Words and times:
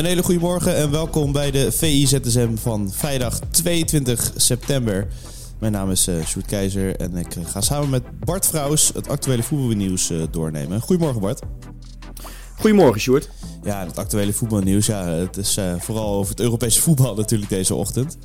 Een 0.00 0.06
hele 0.06 0.22
goede 0.22 0.40
morgen 0.40 0.76
en 0.76 0.90
welkom 0.90 1.32
bij 1.32 1.50
de 1.50 1.72
VI-ZSM 1.72 2.56
van 2.56 2.92
vrijdag 2.92 3.38
22 3.50 4.32
september. 4.36 5.08
Mijn 5.58 5.72
naam 5.72 5.90
is 5.90 6.08
uh, 6.08 6.24
Sjoerd 6.24 6.46
Keizer 6.46 6.96
en 6.96 7.16
ik 7.16 7.36
eh, 7.36 7.46
ga 7.46 7.60
samen 7.60 7.90
met 7.90 8.02
Bart 8.24 8.46
Vrouws 8.46 8.90
het 8.94 9.08
actuele 9.08 9.42
voetbalnieuws 9.42 10.10
uh, 10.10 10.22
doornemen. 10.30 10.80
Goedemorgen 10.80 11.20
Bart. 11.20 11.40
Goedemorgen 12.58 13.00
Sjoerd. 13.00 13.30
Ja, 13.62 13.86
het 13.86 13.98
actuele 13.98 14.32
voetbalnieuws. 14.32 14.86
Ja, 14.86 15.04
het 15.04 15.36
is 15.36 15.56
uh, 15.56 15.74
vooral 15.78 16.14
over 16.14 16.30
het 16.30 16.40
Europese 16.40 16.80
voetbal 16.80 17.14
natuurlijk 17.14 17.50
deze 17.50 17.74
ochtend. 17.74 18.16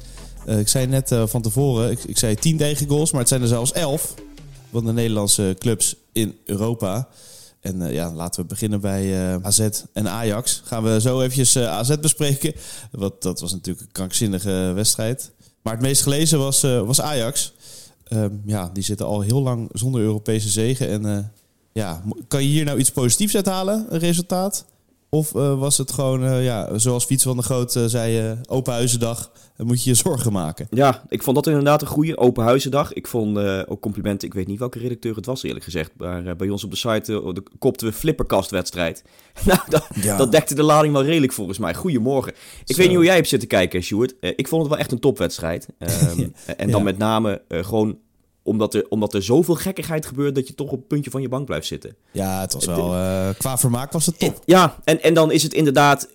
Ik 0.46 0.68
zei 0.68 0.88
net 0.88 1.16
van 1.26 1.42
tevoren, 1.42 1.92
ik, 1.92 2.04
ik 2.04 2.18
zei 2.18 2.36
10 2.36 2.58
tegengoals, 2.58 3.12
maar 3.12 3.20
het 3.20 3.30
zijn 3.30 3.42
er 3.42 3.48
zelfs 3.48 3.72
11 3.72 4.14
van 4.72 4.86
de 4.86 4.94
Nederlandse 4.94 5.56
clubs 5.60 5.96
in 6.14 6.38
Europa. 6.46 7.08
En 7.66 7.82
uh, 7.82 7.94
ja, 7.94 8.12
laten 8.12 8.42
we 8.42 8.48
beginnen 8.48 8.82
bij 8.82 9.34
uh, 9.34 9.36
AZ 9.42 9.70
en 9.94 10.10
Ajax. 10.10 10.62
Gaan 10.66 10.84
we 10.84 11.02
zo 11.02 11.22
eventjes 11.22 11.56
uh, 11.56 11.68
AZ 11.68 11.96
bespreken. 12.02 12.54
Want 12.92 13.22
dat 13.22 13.40
was 13.40 13.52
natuurlijk 13.52 13.86
een 13.86 13.92
krankzinnige 13.92 14.72
wedstrijd. 14.76 15.32
Maar 15.62 15.74
het 15.74 15.82
meest 15.82 16.02
gelezen 16.02 16.40
was, 16.40 16.62
was 16.62 17.02
Ajax. 17.02 17.54
Um, 18.10 18.42
ja, 18.46 18.70
die 18.74 18.84
zitten 18.84 19.06
al 19.06 19.22
heel 19.22 19.42
lang 19.42 19.70
zonder 19.74 20.02
Europese 20.02 20.50
zegen. 20.50 20.90
En 20.90 21.32
ja, 21.74 22.04
kan 22.28 22.44
je 22.44 22.50
hier 22.50 22.66
nou 22.66 22.80
iets 22.80 22.92
positiefs 22.92 23.36
uithalen, 23.36 23.86
een 23.90 24.00
resultaat? 24.00 24.66
Of 25.10 25.32
was 25.32 25.78
het 25.78 25.92
gewoon, 25.92 26.42
ja, 26.44 26.78
zoals 26.78 27.06
Fiets 27.06 27.24
van 27.24 27.36
der 27.36 27.46
Groot 27.46 27.72
zei, 27.86 28.38
open 28.48 28.74
huizendag 28.74 29.32
dan 29.58 29.68
moet 29.68 29.84
je 29.84 29.90
je 29.90 29.96
zorgen 29.96 30.32
maken. 30.32 30.68
Ja, 30.70 31.04
ik 31.10 31.24
vond 31.24 31.36
dat 31.36 31.48
inderdaad 31.48 31.82
een 31.82 31.88
goede 31.88 32.18
open 32.18 32.44
huizendag. 32.44 32.94
Ik 32.94 33.08
vond 33.08 33.38
ook 33.68 33.82
complimenten, 33.82 34.28
ik 34.28 34.34
weet 34.34 34.48
niet 34.48 34.60
welke 34.60 34.80
redacteur 34.80 35.16
het 35.16 35.26
was 35.26 35.44
eerlijk 35.44 35.64
gezegd. 35.64 35.92
Maar 35.98 36.36
bij 36.36 36.50
ons 36.50 36.64
op 36.64 36.72
de 36.72 36.78
site 36.78 37.34
de, 37.34 37.44
kopten 37.60 37.88
we 37.88 37.94
flipperkastwedstrijd. 37.94 39.04
nou, 39.46 39.60
dat, 39.70 39.88
ja. 40.02 40.18
dat, 40.18 40.32
dekte 40.32 40.56
de 40.56 40.64
lading 40.64 40.94
wel 40.94 41.04
redelijk 41.04 41.34
volgens 41.34 41.58
mij. 41.58 41.74
Goedemorgen. 41.74 42.32
Ik 42.66 42.76
Zo. 42.76 42.78
weet 42.78 42.88
niet 42.88 42.96
hoe 42.96 43.06
jij 43.06 43.16
hebt 43.16 43.28
zitten 43.28 43.48
kijken, 43.48 43.82
Sjoerd. 43.82 44.16
ik 44.20 44.48
vond 44.48 44.62
het 44.62 44.72
wel 44.72 44.80
echt 44.80 44.92
een 44.92 45.00
topwedstrijd. 45.00 45.68
Um, 46.18 46.34
en 46.58 46.72
dan 46.72 46.80
ja. 46.80 46.86
met 46.86 46.98
name 46.98 47.42
gewoon 47.50 47.98
omdat 48.46 48.74
er, 48.74 48.86
omdat 48.90 49.14
er 49.14 49.24
zoveel 49.24 49.56
gekkigheid 49.56 50.06
gebeurt 50.06 50.36
dat 50.36 50.48
je 50.48 50.56
toch 50.56 50.72
op 50.72 50.78
het 50.78 50.88
puntje 50.88 51.12
van 51.12 51.22
je 51.22 51.30
bank 51.30 51.46
blijft 51.46 51.68
zitten. 51.68 51.96
Ja, 52.12 52.42
het 52.42 52.54
was 52.54 52.66
wel, 52.66 52.94
uh, 52.94 53.30
qua 53.38 53.58
vermaak 53.58 53.92
was 53.92 54.06
het 54.06 54.20
top. 54.20 54.42
Ja, 54.46 54.80
en, 54.84 55.04
en 55.04 55.14
dan 55.14 55.32
is 55.32 55.44
het 55.44 55.54
inderdaad, 55.54 56.10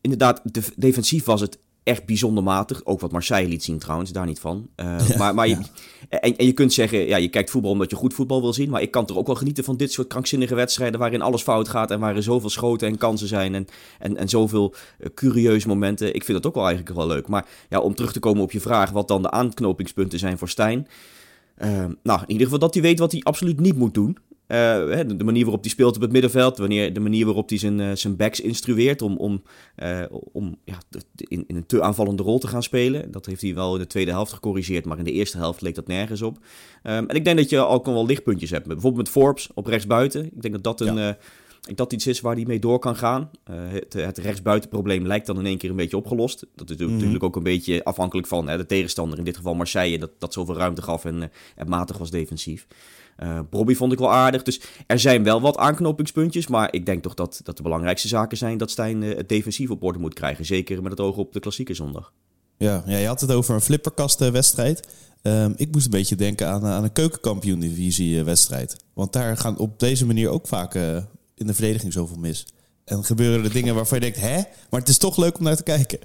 inderdaad 0.00 0.40
de, 0.44 0.62
defensief 0.76 1.24
was 1.24 1.40
het 1.40 1.58
echt 1.82 2.06
bijzonder 2.06 2.42
matig. 2.42 2.84
Ook 2.84 3.00
wat 3.00 3.12
Marseille 3.12 3.48
liet 3.48 3.64
zien 3.64 3.78
trouwens, 3.78 4.12
daar 4.12 4.26
niet 4.26 4.40
van. 4.40 4.68
Uh, 4.76 4.98
ja, 5.08 5.16
maar, 5.16 5.34
maar 5.34 5.48
ja. 5.48 5.58
je, 5.58 5.66
en, 6.18 6.36
en, 6.36 6.46
je 6.46 6.52
kunt 6.52 6.72
zeggen, 6.72 7.06
ja, 7.06 7.16
je 7.16 7.28
kijkt 7.28 7.50
voetbal 7.50 7.70
omdat 7.70 7.90
je 7.90 7.96
goed 7.96 8.14
voetbal 8.14 8.40
wil 8.40 8.52
zien. 8.52 8.70
Maar 8.70 8.82
ik 8.82 8.90
kan 8.90 9.06
toch 9.06 9.16
ook 9.16 9.26
wel 9.26 9.36
genieten 9.36 9.64
van 9.64 9.76
dit 9.76 9.92
soort 9.92 10.08
krankzinnige 10.08 10.54
wedstrijden... 10.54 11.00
waarin 11.00 11.22
alles 11.22 11.42
fout 11.42 11.68
gaat 11.68 11.90
en 11.90 12.00
waarin 12.00 12.22
zoveel 12.22 12.50
schoten 12.50 12.88
en 12.88 12.98
kansen 12.98 13.28
zijn... 13.28 13.54
en, 13.54 13.66
en, 13.98 14.16
en 14.16 14.28
zoveel 14.28 14.74
uh, 14.98 15.06
curieuze 15.14 15.68
momenten. 15.68 16.14
Ik 16.14 16.24
vind 16.24 16.42
dat 16.42 16.46
ook 16.46 16.54
wel 16.54 16.66
eigenlijk 16.66 16.96
wel 16.96 17.06
leuk. 17.06 17.28
Maar 17.28 17.46
ja, 17.68 17.80
om 17.80 17.94
terug 17.94 18.12
te 18.12 18.20
komen 18.20 18.42
op 18.42 18.52
je 18.52 18.60
vraag... 18.60 18.90
wat 18.90 19.08
dan 19.08 19.22
de 19.22 19.30
aanknopingspunten 19.30 20.18
zijn 20.18 20.38
voor 20.38 20.48
Stijn... 20.48 20.88
Uh, 21.62 21.84
nou, 22.02 22.20
in 22.20 22.30
ieder 22.30 22.44
geval 22.44 22.58
dat 22.58 22.74
hij 22.74 22.82
weet 22.82 22.98
wat 22.98 23.12
hij 23.12 23.20
absoluut 23.20 23.60
niet 23.60 23.76
moet 23.76 23.94
doen. 23.94 24.18
Uh, 24.48 24.56
de 25.06 25.24
manier 25.24 25.42
waarop 25.42 25.60
hij 25.62 25.70
speelt 25.70 25.96
op 25.96 26.02
het 26.02 26.12
middenveld, 26.12 26.58
wanneer, 26.58 26.92
de 26.92 27.00
manier 27.00 27.24
waarop 27.24 27.48
hij 27.48 27.58
zijn, 27.58 27.78
uh, 27.78 27.90
zijn 27.94 28.16
backs 28.16 28.40
instrueert 28.40 29.02
om, 29.02 29.16
om, 29.16 29.42
uh, 29.82 30.02
om 30.32 30.56
ja, 30.64 30.78
in, 31.16 31.44
in, 31.46 31.56
een 31.56 31.66
te 31.66 31.82
aanvallende 31.82 32.22
rol 32.22 32.38
te 32.38 32.48
gaan 32.48 32.62
spelen. 32.62 33.10
Dat 33.10 33.26
heeft 33.26 33.42
hij 33.42 33.54
wel 33.54 33.74
in 33.74 33.80
de 33.80 33.86
tweede 33.86 34.10
helft 34.10 34.32
gecorrigeerd, 34.32 34.84
maar 34.84 34.98
in 34.98 35.04
de 35.04 35.12
eerste 35.12 35.36
helft 35.36 35.60
leek 35.60 35.74
dat 35.74 35.86
nergens 35.86 36.22
op. 36.22 36.36
Um, 36.36 37.08
en 37.08 37.16
ik 37.16 37.24
denk 37.24 37.36
dat 37.36 37.50
je 37.50 37.58
ook 37.58 37.86
wel 37.86 38.06
lichtpuntjes 38.06 38.50
hebt. 38.50 38.66
Bijvoorbeeld 38.66 39.04
met 39.04 39.08
Forbes 39.08 39.48
op 39.54 39.66
rechtsbuiten. 39.66 40.24
Ik 40.24 40.42
denk 40.42 40.54
dat 40.54 40.64
dat 40.64 40.88
een... 40.88 40.96
Ja. 40.96 41.18
Dat 41.74 41.92
iets 41.92 42.06
is 42.06 42.20
waar 42.20 42.34
hij 42.34 42.44
mee 42.46 42.58
door 42.58 42.78
kan 42.78 42.96
gaan. 42.96 43.30
het, 43.50 43.92
het 43.92 44.18
rechtsbuitenprobleem 44.18 45.06
lijkt 45.06 45.26
dan 45.26 45.38
in 45.38 45.46
één 45.46 45.58
keer 45.58 45.70
een 45.70 45.76
beetje 45.76 45.96
opgelost. 45.96 46.46
Dat 46.54 46.70
is 46.70 46.76
natuurlijk 46.76 47.20
mm. 47.20 47.26
ook 47.26 47.36
een 47.36 47.42
beetje 47.42 47.84
afhankelijk 47.84 48.26
van 48.26 48.48
hè, 48.48 48.56
de 48.56 48.66
tegenstander. 48.66 49.18
In 49.18 49.24
dit 49.24 49.36
geval 49.36 49.54
Marseille, 49.54 49.98
dat, 49.98 50.10
dat 50.18 50.32
zoveel 50.32 50.56
ruimte 50.56 50.82
gaf 50.82 51.04
en, 51.04 51.30
en 51.56 51.68
matig 51.68 51.98
was 51.98 52.10
defensief. 52.10 52.66
Uh, 53.22 53.40
Bobby 53.50 53.74
vond 53.74 53.92
ik 53.92 53.98
wel 53.98 54.12
aardig. 54.12 54.42
Dus 54.42 54.60
er 54.86 54.98
zijn 54.98 55.22
wel 55.22 55.40
wat 55.40 55.56
aanknopingspuntjes. 55.56 56.46
Maar 56.46 56.72
ik 56.72 56.86
denk 56.86 57.02
toch 57.02 57.14
dat, 57.14 57.40
dat 57.42 57.56
de 57.56 57.62
belangrijkste 57.62 58.08
zaken 58.08 58.36
zijn 58.36 58.58
dat 58.58 58.70
Stijn 58.70 59.02
uh, 59.02 59.16
het 59.16 59.28
defensief 59.28 59.70
op 59.70 59.82
orde 59.82 59.98
moet 59.98 60.14
krijgen. 60.14 60.44
Zeker 60.44 60.82
met 60.82 60.90
het 60.90 61.00
oog 61.00 61.16
op 61.16 61.32
de 61.32 61.40
klassieke 61.40 61.74
zondag. 61.74 62.12
Ja, 62.56 62.82
ja 62.86 62.96
je 62.96 63.06
had 63.06 63.20
het 63.20 63.32
over 63.32 63.54
een 63.54 63.60
flipperkastenwedstrijd. 63.60 64.88
Um, 65.22 65.54
ik 65.56 65.72
moest 65.72 65.84
een 65.84 65.90
beetje 65.90 66.16
denken 66.16 66.48
aan, 66.48 66.64
aan 66.64 66.84
een 66.84 66.92
keukenkampioen-divisie 66.92 68.24
wedstrijd. 68.24 68.76
Want 68.92 69.12
daar 69.12 69.36
gaan 69.36 69.58
op 69.58 69.78
deze 69.78 70.06
manier 70.06 70.28
ook 70.28 70.46
vaak 70.46 70.74
uh, 70.74 70.96
in 71.36 71.46
de 71.46 71.54
verdediging 71.54 71.92
zoveel 71.92 72.16
mis. 72.16 72.46
En 72.84 73.04
gebeuren 73.04 73.44
er 73.44 73.52
dingen 73.52 73.74
waarvan 73.74 73.98
je 73.98 74.04
denkt, 74.04 74.20
hè? 74.20 74.42
Maar 74.70 74.80
het 74.80 74.88
is 74.88 74.98
toch 74.98 75.16
leuk 75.16 75.38
om 75.38 75.44
naar 75.44 75.56
te 75.56 75.62
kijken. 75.62 75.98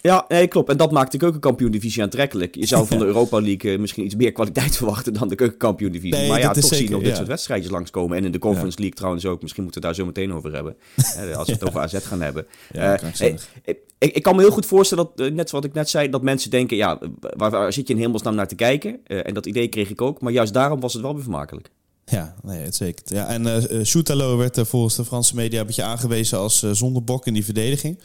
Ja, 0.00 0.24
nee, 0.28 0.46
klopt. 0.46 0.68
En 0.68 0.76
dat 0.76 0.90
maakt 0.90 1.12
de 1.12 1.18
keukenkampioen-divisie 1.18 2.02
aantrekkelijk. 2.02 2.54
Je 2.54 2.66
zou 2.66 2.86
van 2.88 2.98
de 2.98 3.04
Europa 3.04 3.40
League 3.40 3.72
uh, 3.72 3.78
misschien 3.78 4.04
iets 4.04 4.14
meer 4.14 4.32
kwaliteit 4.32 4.76
verwachten 4.80 5.12
dan 5.12 5.28
de 5.28 5.34
keukenkampioen-divisie. 5.34 6.18
Nee, 6.18 6.28
maar 6.28 6.40
ja, 6.40 6.52
toch 6.52 6.74
zien 6.74 6.90
nog 6.90 7.00
dit 7.00 7.08
ja. 7.08 7.16
soort 7.16 7.28
wedstrijdjes 7.28 7.70
langskomen. 7.70 8.16
En 8.16 8.24
in 8.24 8.32
de 8.32 8.38
Conference 8.38 8.76
ja. 8.76 8.78
League 8.78 8.96
trouwens 8.96 9.26
ook. 9.26 9.42
Misschien 9.42 9.62
moeten 9.62 9.80
we 9.80 9.86
daar 9.86 9.96
zo 9.96 10.06
meteen 10.06 10.32
over 10.32 10.52
hebben. 10.52 10.76
als 11.36 11.46
we 11.46 11.52
het 11.52 11.64
over 11.66 11.80
AZ 11.80 12.06
gaan 12.06 12.20
hebben. 12.20 12.46
Ja, 12.72 13.02
uh, 13.02 13.34
ik, 13.64 13.78
ik, 13.98 14.22
kan 14.22 14.36
me 14.36 14.42
heel 14.42 14.50
goed 14.50 14.66
voorstellen, 14.66 15.08
dat, 15.14 15.32
net 15.32 15.48
zoals 15.48 15.64
ik 15.64 15.72
net 15.72 15.88
zei, 15.88 16.10
dat 16.10 16.22
mensen 16.22 16.50
denken... 16.50 16.76
Ja, 16.76 16.98
waar, 17.20 17.50
waar 17.50 17.72
zit 17.72 17.88
je 17.88 17.94
in 17.94 18.00
hemelsnaam 18.00 18.34
naar 18.34 18.48
te 18.48 18.54
kijken? 18.54 19.00
Uh, 19.06 19.26
en 19.26 19.34
dat 19.34 19.46
idee 19.46 19.68
kreeg 19.68 19.90
ik 19.90 20.00
ook. 20.00 20.20
Maar 20.20 20.32
juist 20.32 20.52
daarom 20.52 20.80
was 20.80 20.92
het 20.92 21.02
wel 21.02 21.14
weer 21.14 21.22
vermakelijk. 21.22 21.70
Ja, 22.06 22.34
nee, 22.42 22.62
het 22.62 22.74
zeker. 22.74 23.14
Ja, 23.14 23.26
en 23.26 23.46
uh, 23.46 23.84
Soutalo 23.84 24.36
werd 24.36 24.58
uh, 24.58 24.64
volgens 24.64 24.94
de 24.94 25.04
Franse 25.04 25.34
media 25.34 25.60
een 25.60 25.66
beetje 25.66 25.82
aangewezen 25.82 26.38
als 26.38 26.62
uh, 26.62 26.70
zondebok 26.70 27.26
in 27.26 27.34
die 27.34 27.44
verdediging. 27.44 27.98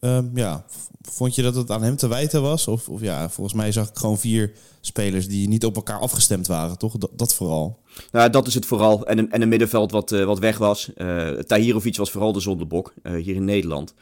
Um, 0.00 0.30
ja, 0.34 0.64
vond 1.02 1.34
je 1.34 1.42
dat 1.42 1.54
het 1.54 1.70
aan 1.70 1.82
hem 1.82 1.96
te 1.96 2.06
wijten 2.06 2.42
was? 2.42 2.68
Of, 2.68 2.88
of 2.88 3.00
ja, 3.00 3.30
volgens 3.30 3.56
mij 3.56 3.72
zag 3.72 3.88
ik 3.88 3.96
gewoon 3.96 4.18
vier 4.18 4.52
spelers 4.80 5.28
die 5.28 5.48
niet 5.48 5.64
op 5.64 5.76
elkaar 5.76 5.98
afgestemd 5.98 6.46
waren, 6.46 6.78
toch? 6.78 6.94
Dat 7.16 7.34
vooral. 7.34 7.78
Nou, 8.12 8.30
dat 8.30 8.46
is 8.46 8.54
het 8.54 8.66
vooral. 8.66 9.06
En 9.06 9.18
een, 9.18 9.30
en 9.30 9.42
een 9.42 9.48
middenveld 9.48 9.90
wat, 9.90 10.12
uh, 10.12 10.24
wat 10.24 10.38
weg 10.38 10.58
was. 10.58 10.90
Uh, 10.96 11.28
Tahirovic 11.28 11.96
was 11.96 12.10
vooral 12.10 12.32
de 12.32 12.40
zondebok 12.40 12.92
uh, 13.02 13.22
hier 13.22 13.34
in 13.34 13.44
Nederland. 13.44 13.94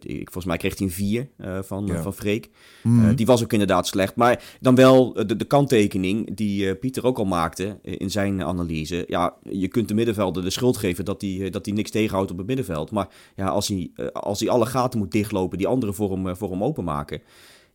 ik, 0.00 0.24
volgens 0.24 0.44
mij 0.44 0.56
kreeg 0.56 0.78
hij 0.78 0.86
een 0.86 0.92
4 0.92 1.28
van, 1.62 1.86
ja. 1.86 2.02
van 2.02 2.14
Freek. 2.14 2.50
Mm. 2.82 3.14
die 3.14 3.26
was 3.26 3.42
ook 3.42 3.52
inderdaad 3.52 3.86
slecht. 3.86 4.16
Maar 4.16 4.42
dan 4.60 4.74
wel 4.74 5.12
de, 5.12 5.36
de 5.36 5.44
kanttekening 5.44 6.36
die 6.36 6.74
Pieter 6.74 7.04
ook 7.04 7.18
al 7.18 7.24
maakte 7.24 7.78
in 7.82 8.10
zijn 8.10 8.44
analyse. 8.44 9.04
Ja, 9.08 9.34
je 9.42 9.68
kunt 9.68 9.88
de 9.88 9.94
middenvelder 9.94 10.42
de 10.42 10.50
schuld 10.50 10.76
geven 10.76 11.04
dat 11.04 11.20
hij 11.20 11.50
dat 11.50 11.66
niks 11.66 11.90
tegenhoudt 11.90 12.30
op 12.30 12.38
het 12.38 12.46
middenveld. 12.46 12.90
Maar 12.90 13.08
ja, 13.36 13.46
als 13.46 13.68
hij, 13.68 13.90
als 14.12 14.40
hij 14.40 14.48
alle 14.48 14.66
gaten 14.66 14.98
moet 14.98 15.12
dichtlopen 15.12 15.58
die 15.58 15.66
anderen 15.66 15.94
voor 15.94 16.10
hem, 16.10 16.36
voor 16.36 16.50
hem 16.50 16.64
openmaken 16.64 17.22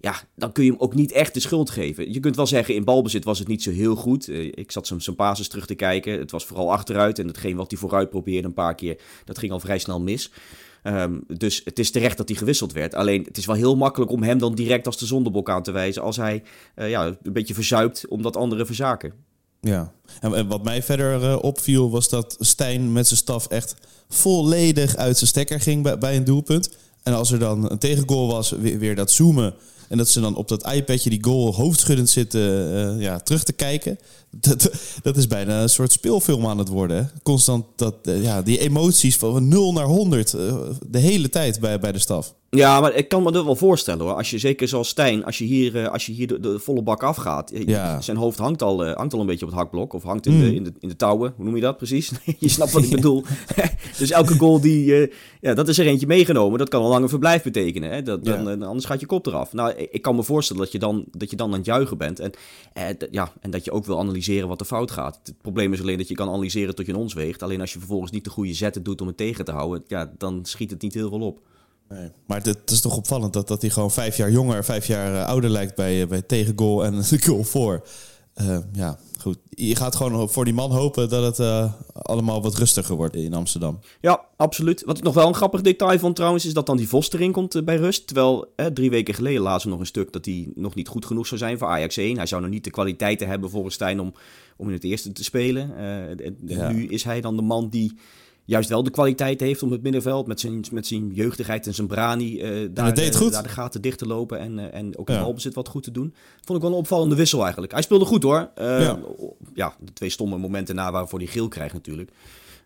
ja, 0.01 0.15
dan 0.35 0.51
kun 0.51 0.63
je 0.63 0.71
hem 0.71 0.79
ook 0.79 0.95
niet 0.95 1.11
echt 1.11 1.33
de 1.33 1.39
schuld 1.39 1.69
geven. 1.69 2.13
Je 2.13 2.19
kunt 2.19 2.35
wel 2.35 2.47
zeggen, 2.47 2.75
in 2.75 2.83
balbezit 2.83 3.23
was 3.23 3.39
het 3.39 3.47
niet 3.47 3.63
zo 3.63 3.71
heel 3.71 3.95
goed. 3.95 4.29
Ik 4.29 4.71
zat 4.71 4.87
zijn 4.87 5.15
basis 5.15 5.47
terug 5.47 5.65
te 5.65 5.75
kijken. 5.75 6.19
Het 6.19 6.31
was 6.31 6.45
vooral 6.45 6.71
achteruit. 6.71 7.19
En 7.19 7.27
hetgeen 7.27 7.55
wat 7.55 7.71
hij 7.71 7.79
vooruit 7.79 8.09
probeerde 8.09 8.47
een 8.47 8.53
paar 8.53 8.75
keer, 8.75 9.01
dat 9.25 9.37
ging 9.37 9.51
al 9.51 9.59
vrij 9.59 9.79
snel 9.79 10.01
mis. 10.01 10.31
Um, 10.83 11.23
dus 11.27 11.61
het 11.63 11.79
is 11.79 11.91
terecht 11.91 12.17
dat 12.17 12.29
hij 12.29 12.37
gewisseld 12.37 12.73
werd. 12.73 12.95
Alleen 12.95 13.23
het 13.23 13.37
is 13.37 13.45
wel 13.45 13.55
heel 13.55 13.75
makkelijk 13.75 14.11
om 14.11 14.23
hem 14.23 14.37
dan 14.37 14.55
direct 14.55 14.85
als 14.85 14.97
de 14.97 15.05
zondebok 15.05 15.49
aan 15.49 15.63
te 15.63 15.71
wijzen. 15.71 16.01
Als 16.01 16.17
hij 16.17 16.43
uh, 16.75 16.89
ja, 16.89 17.05
een 17.05 17.33
beetje 17.33 17.53
verzuipt 17.53 18.07
omdat 18.07 18.37
anderen 18.37 18.65
verzaken. 18.65 19.13
Ja, 19.61 19.93
en 20.21 20.47
wat 20.47 20.63
mij 20.63 20.83
verder 20.83 21.23
uh, 21.23 21.37
opviel 21.41 21.89
was 21.89 22.09
dat 22.09 22.35
Stijn 22.39 22.91
met 22.91 23.07
zijn 23.07 23.19
staf 23.19 23.47
echt 23.47 23.75
volledig 24.09 24.95
uit 24.95 25.17
zijn 25.17 25.29
stekker 25.29 25.61
ging 25.61 25.83
bij, 25.83 25.97
bij 25.97 26.15
een 26.15 26.23
doelpunt. 26.23 26.69
En 27.03 27.13
als 27.13 27.31
er 27.31 27.39
dan 27.39 27.71
een 27.71 27.77
tegengoal 27.77 28.27
was, 28.27 28.49
weer, 28.49 28.79
weer 28.79 28.95
dat 28.95 29.11
zoomen 29.11 29.53
en 29.89 29.97
dat 29.97 30.09
ze 30.09 30.19
dan 30.19 30.35
op 30.35 30.47
dat 30.47 30.71
iPadje 30.71 31.09
die 31.09 31.23
goal 31.23 31.53
hoofdschuddend 31.53 32.09
zitten 32.09 32.41
uh, 32.41 33.01
ja, 33.01 33.19
terug 33.19 33.43
te 33.43 33.53
kijken. 33.53 33.99
Dat, 34.47 34.71
dat 35.01 35.17
is 35.17 35.27
bijna 35.27 35.61
een 35.61 35.69
soort 35.69 35.91
speelfilm 35.91 36.47
aan 36.47 36.57
het 36.57 36.67
worden. 36.67 36.97
Hè? 36.97 37.03
Constant 37.23 37.65
dat, 37.75 37.95
uh, 38.03 38.23
ja, 38.23 38.41
die 38.41 38.59
emoties 38.59 39.17
van 39.17 39.47
0 39.47 39.73
naar 39.73 39.85
100 39.85 40.33
uh, 40.33 40.55
de 40.89 40.99
hele 40.99 41.29
tijd 41.29 41.59
bij, 41.59 41.79
bij 41.79 41.91
de 41.91 41.99
staf. 41.99 42.37
Ja, 42.51 42.79
maar 42.81 42.93
ik 42.95 43.09
kan 43.09 43.23
me 43.23 43.31
dat 43.31 43.45
wel 43.45 43.55
voorstellen 43.55 44.05
hoor. 44.05 44.13
Als 44.15 44.29
je, 44.29 44.37
zeker 44.37 44.67
zoals 44.67 44.87
Stijn, 44.89 45.25
als 45.25 45.37
je 45.37 45.43
hier, 45.45 45.83
eh, 45.83 45.91
als 45.91 46.05
je 46.05 46.11
hier 46.11 46.27
de, 46.27 46.39
de 46.39 46.59
volle 46.59 46.81
bak 46.81 47.03
afgaat. 47.03 47.51
eh, 47.51 47.65
Ja. 47.67 48.01
Zijn 48.01 48.17
hoofd 48.17 48.37
hangt 48.37 48.61
al, 48.61 48.85
eh, 48.85 48.95
hangt 48.95 49.13
al 49.13 49.19
een 49.19 49.25
beetje 49.25 49.45
op 49.45 49.51
het 49.51 49.59
hakblok. 49.59 49.93
Of 49.93 50.03
hangt 50.03 50.25
in, 50.25 50.33
Mm. 50.33 50.39
de, 50.39 50.55
in, 50.55 50.63
de, 50.63 50.71
in 50.79 50.89
de 50.89 50.95
touwen. 50.95 51.33
Hoe 51.35 51.45
noem 51.45 51.55
je 51.55 51.61
dat 51.61 51.77
precies? 51.77 52.11
je 52.39 52.49
snapt 52.49 52.71
wat 52.71 52.83
ik 52.83 52.89
bedoel. 52.99 53.23
dus 53.97 54.11
elke 54.11 54.33
goal 54.37 54.59
die... 54.61 54.95
eh, 54.95 55.11
ja, 55.41 55.53
dat 55.53 55.67
is 55.67 55.77
er 55.77 55.85
eentje 55.87 56.07
meegenomen. 56.07 56.59
Dat 56.59 56.69
kan 56.69 56.81
een 56.83 56.89
lange 56.89 57.09
verblijf 57.09 57.43
betekenen. 57.43 57.89
Hè? 57.91 58.01
Dat, 58.01 58.25
dan, 58.25 58.43
Ja. 58.43 58.51
eh, 58.57 58.67
anders 58.67 58.85
gaat 58.85 58.99
je 58.99 59.05
kop 59.05 59.25
eraf. 59.27 59.53
Nou, 59.53 59.71
ik 59.91 60.01
kan 60.01 60.15
me 60.15 60.23
voorstellen 60.23 60.61
dat 60.61 60.71
je 60.71 60.79
dan, 60.79 61.05
dat 61.11 61.29
je 61.29 61.35
dan 61.35 61.47
aan 61.51 61.57
het 61.57 61.65
juichen 61.65 61.97
bent. 61.97 62.19
En, 62.19 62.31
eh, 62.73 62.83
ja, 63.11 63.31
en 63.41 63.51
dat 63.51 63.65
je 63.65 63.71
ook 63.71 63.85
wil 63.85 63.99
analyseren 63.99 64.17
wat 64.47 64.59
er 64.59 64.65
fout 64.65 64.91
gaat. 64.91 65.19
Het 65.23 65.41
probleem 65.41 65.73
is 65.73 65.81
alleen 65.81 65.97
dat 65.97 66.07
je 66.07 66.15
kan 66.15 66.27
analyseren 66.27 66.75
tot 66.75 66.85
je 66.85 66.91
een 66.91 66.97
ons 66.97 67.13
weegt. 67.13 67.43
Alleen 67.43 67.61
als 67.61 67.73
je 67.73 67.79
vervolgens 67.79 68.11
niet 68.11 68.23
de 68.23 68.29
goede 68.29 68.53
zetten 68.53 68.83
doet 68.83 69.01
om 69.01 69.07
het 69.07 69.17
tegen 69.17 69.45
te 69.45 69.51
houden. 69.51 69.83
Ja, 69.87 70.11
dan 70.17 70.45
schiet 70.45 70.71
het 70.71 70.81
niet 70.81 70.93
heel 70.93 71.09
veel 71.09 71.21
op. 71.21 71.39
Nee. 71.89 72.11
Maar 72.25 72.41
het, 72.41 72.71
is 72.71 72.81
toch 72.81 72.97
opvallend 72.97 73.33
dat, 73.33 73.47
dat 73.47 73.61
hij 73.61 73.69
gewoon 73.69 73.91
vijf 73.91 74.17
jaar 74.17 74.31
jonger, 74.31 74.65
vijf 74.65 74.85
jaar 74.85 75.15
eh, 75.15 75.27
ouder 75.27 75.49
lijkt 75.49 75.75
bij, 75.75 76.01
eh, 76.01 76.07
bij 76.07 76.21
tegengoal 76.21 76.85
en 76.85 77.03
goal 77.25 77.43
voor. 77.43 77.87
Eh, 78.33 78.57
ja, 78.71 78.99
goed. 79.21 79.37
Je 79.49 79.75
gaat 79.75 79.95
gewoon 79.95 80.29
voor 80.29 80.45
die 80.45 80.53
man 80.53 80.71
hopen 80.71 81.09
dat 81.09 81.23
het 81.23 81.39
eh, 81.39 81.73
allemaal 81.93 82.41
wat 82.41 82.55
rustiger 82.55 82.95
wordt 82.95 83.15
in 83.15 83.33
Amsterdam. 83.33 83.79
Ja, 84.01 84.25
absoluut. 84.35 84.83
Wat 84.85 84.97
ik 84.97 85.03
nog 85.03 85.13
wel 85.13 85.27
een 85.27 85.33
grappig 85.35 85.61
detail 85.61 85.99
vond 85.99 86.15
trouwens, 86.15 86.45
is 86.45 86.53
dat 86.53 86.65
dan 86.65 86.77
die 86.77 86.87
Vos 86.87 87.11
erin 87.11 87.31
komt 87.31 87.55
eh, 87.55 87.63
bij 87.63 87.75
rust. 87.75 88.05
Terwijl 88.07 88.53
eh, 88.55 88.65
drie 88.65 88.89
weken 88.89 89.13
geleden 89.13 89.41
lazen 89.41 89.63
we 89.63 89.69
nog 89.71 89.79
een 89.79 89.85
stuk 89.85 90.11
dat 90.11 90.25
hij 90.25 90.51
nog 90.55 90.75
niet 90.75 90.87
goed 90.87 91.05
genoeg 91.05 91.27
zou 91.27 91.39
zijn 91.39 91.57
voor 91.57 91.67
Ajax 91.67 91.97
1. 91.97 92.17
Hij 92.17 92.25
zou 92.25 92.41
nog 92.41 92.51
niet 92.51 92.63
de 92.63 92.71
kwaliteiten 92.71 93.27
hebben 93.27 93.49
volgens 93.49 93.75
Stijn 93.75 93.99
om, 93.99 94.13
om 94.57 94.67
in 94.67 94.73
het 94.73 94.83
eerste 94.83 95.11
te 95.11 95.23
spelen. 95.23 95.77
Eh, 95.77 96.27
Ja. 96.45 96.71
Nu 96.71 96.87
is 96.87 97.03
hij 97.03 97.21
dan 97.21 97.35
de 97.35 97.41
man 97.41 97.69
die 97.69 97.97
juist 98.49 98.69
wel 98.69 98.83
de 98.83 98.89
kwaliteit 98.89 99.39
heeft 99.39 99.63
om 99.63 99.71
het 99.71 99.81
middenveld 99.81 100.27
met 100.27 100.39
zijn, 100.39 100.65
met 100.71 100.87
zijn 100.87 101.11
jeugdigheid 101.13 101.67
en 101.67 101.73
zijn 101.73 101.87
brani 101.87 102.39
eh, 102.39 102.49
daar, 102.49 102.93
eh, 102.93 103.31
daar 103.31 103.43
de 103.43 103.49
gaten 103.49 103.81
dicht 103.81 103.97
te 103.97 104.05
lopen 104.05 104.39
en, 104.39 104.59
eh, 104.59 104.79
en 104.79 104.97
ook 104.97 105.09
in 105.09 105.15
Ja. 105.15 105.21
balbezit 105.21 105.53
wat 105.53 105.67
goed 105.67 105.83
te 105.83 105.91
doen. 105.91 106.13
Vond 106.45 106.57
ik 106.57 106.63
wel 106.63 106.73
een 106.73 106.79
opvallende 106.79 107.15
wissel 107.15 107.41
eigenlijk. 107.41 107.71
Hij 107.71 107.81
speelde 107.81 108.05
goed 108.05 108.23
hoor. 108.23 108.49
Ja. 108.55 108.99
ja, 109.53 109.75
de 109.79 109.93
twee 109.93 110.09
stomme 110.09 110.37
momenten 110.37 110.75
na 110.75 110.91
waarvoor 110.91 111.19
hij 111.19 111.27
geel 111.27 111.47
krijgt 111.47 111.73
natuurlijk. 111.73 112.11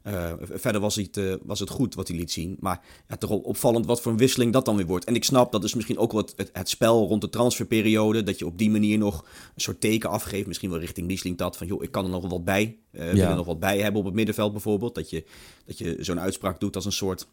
Eh, 0.03 0.33
verder 0.39 0.81
was 0.81 0.95
het, 0.95 1.17
eh, 1.17 1.33
was 1.43 1.59
het 1.59 1.69
goed 1.69 1.95
wat 1.95 2.07
hij 2.07 2.17
liet 2.17 2.31
zien. 2.31 2.57
Maar 2.59 2.81
ja, 3.07 3.15
toch 3.15 3.29
opvallend 3.29 3.85
wat 3.85 4.01
voor 4.01 4.11
een 4.11 4.17
wisseling 4.17 4.53
dat 4.53 4.65
dan 4.65 4.75
weer 4.75 4.85
wordt. 4.85 5.05
En 5.05 5.15
ik 5.15 5.23
snap, 5.23 5.51
dat 5.51 5.63
is 5.63 5.73
misschien 5.73 5.97
ook 5.97 6.11
wat 6.11 6.33
het, 6.35 6.49
het 6.53 6.69
spel 6.69 7.07
rond 7.07 7.21
de 7.21 7.29
transferperiode. 7.29 8.23
Dat 8.23 8.39
je 8.39 8.45
op 8.45 8.57
die 8.57 8.69
manier 8.69 8.97
nog 8.97 9.25
een 9.55 9.61
soort 9.61 9.81
teken 9.81 10.09
afgeeft. 10.09 10.47
Misschien 10.47 10.69
wel 10.69 10.79
richting 10.79 11.07
Miesling 11.07 11.37
dat. 11.37 11.57
Van 11.57 11.67
joh, 11.67 11.83
ik 11.83 11.91
kan 11.91 12.03
er 12.03 12.09
nog 12.09 12.29
wat 12.29 12.43
bij. 12.45 12.77
eh 12.91 13.11
wil 13.11 13.23
er 13.29 13.35
nog 13.35 13.45
wat 13.45 13.59
bij 13.59 13.77
hebben 13.79 13.99
op 13.99 14.05
het 14.05 14.15
middenveld 14.15 14.51
bijvoorbeeld. 14.51 14.95
Dat 14.95 15.09
je, 15.09 15.23
dat 15.65 15.77
je 15.77 15.97
zo'n 15.99 16.19
uitspraak 16.19 16.59
doet 16.59 16.75
als 16.75 16.85
een 16.85 16.91
soort, 16.91 17.27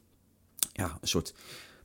ja, 0.73 0.99
een 1.01 1.09
soort 1.09 1.35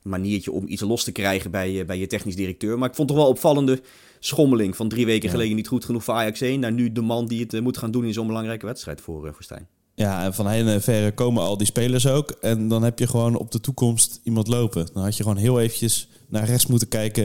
maniertje 0.02 0.52
om 0.52 0.64
iets 0.68 0.82
los 0.82 1.04
te 1.04 1.12
krijgen 1.12 1.50
bij, 1.50 1.84
bij 1.86 1.98
je 1.98 2.06
technisch 2.06 2.36
directeur. 2.36 2.78
Maar 2.78 2.88
ik 2.88 2.94
vond 2.94 3.08
toch 3.08 3.16
wel 3.16 3.28
opvallende 3.28 3.80
schommeling 4.20 4.76
van 4.76 4.88
drie 4.88 5.06
weken 5.06 5.24
Ja. 5.28 5.30
geleden 5.34 5.56
niet 5.56 5.68
goed 5.68 5.84
genoeg 5.84 6.04
voor 6.04 6.14
Ajax 6.14 6.40
1. 6.40 6.60
Naar 6.60 6.72
nu 6.72 6.92
de 6.92 7.00
man 7.00 7.26
die 7.26 7.40
het 7.40 7.60
moet 7.60 7.76
gaan 7.76 7.90
doen 7.90 8.04
in 8.04 8.12
zo'n 8.12 8.26
belangrijke 8.26 8.66
wedstrijd 8.66 9.00
voor, 9.00 9.20
voor 9.32 9.42
Stijn. 9.42 9.68
Ja, 9.96 10.24
en 10.24 10.34
van 10.34 10.48
heen 10.48 10.68
en 10.68 10.82
verre 10.82 11.12
komen 11.12 11.42
al 11.42 11.56
die 11.56 11.66
spelers 11.66 12.06
ook. 12.06 12.30
En 12.30 12.68
dan 12.68 12.82
heb 12.82 12.98
je 12.98 13.06
gewoon 13.06 13.36
op 13.36 13.50
de 13.50 13.60
toekomst 13.60 14.20
iemand 14.22 14.46
lopen. 14.46 14.88
Dan 14.92 15.02
had 15.02 15.16
je 15.16 15.22
gewoon 15.22 15.38
heel 15.38 15.60
eventjes 15.60 16.08
naar 16.28 16.44
rechts 16.44 16.66
moeten 16.66 16.88
kijken. 16.88 17.22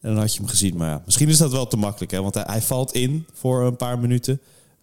En 0.00 0.10
dan 0.10 0.16
had 0.16 0.32
je 0.32 0.40
hem 0.40 0.48
gezien. 0.48 0.76
Maar 0.76 0.88
ja, 0.88 1.02
misschien 1.04 1.28
is 1.28 1.38
dat 1.38 1.52
wel 1.52 1.66
te 1.66 1.76
makkelijk. 1.76 2.12
Hè? 2.12 2.22
Want 2.22 2.34
hij, 2.34 2.62
valt 2.62 2.92
in 2.92 3.26
voor 3.32 3.62
een 3.62 3.76
paar 3.76 3.98
minuten. 3.98 4.40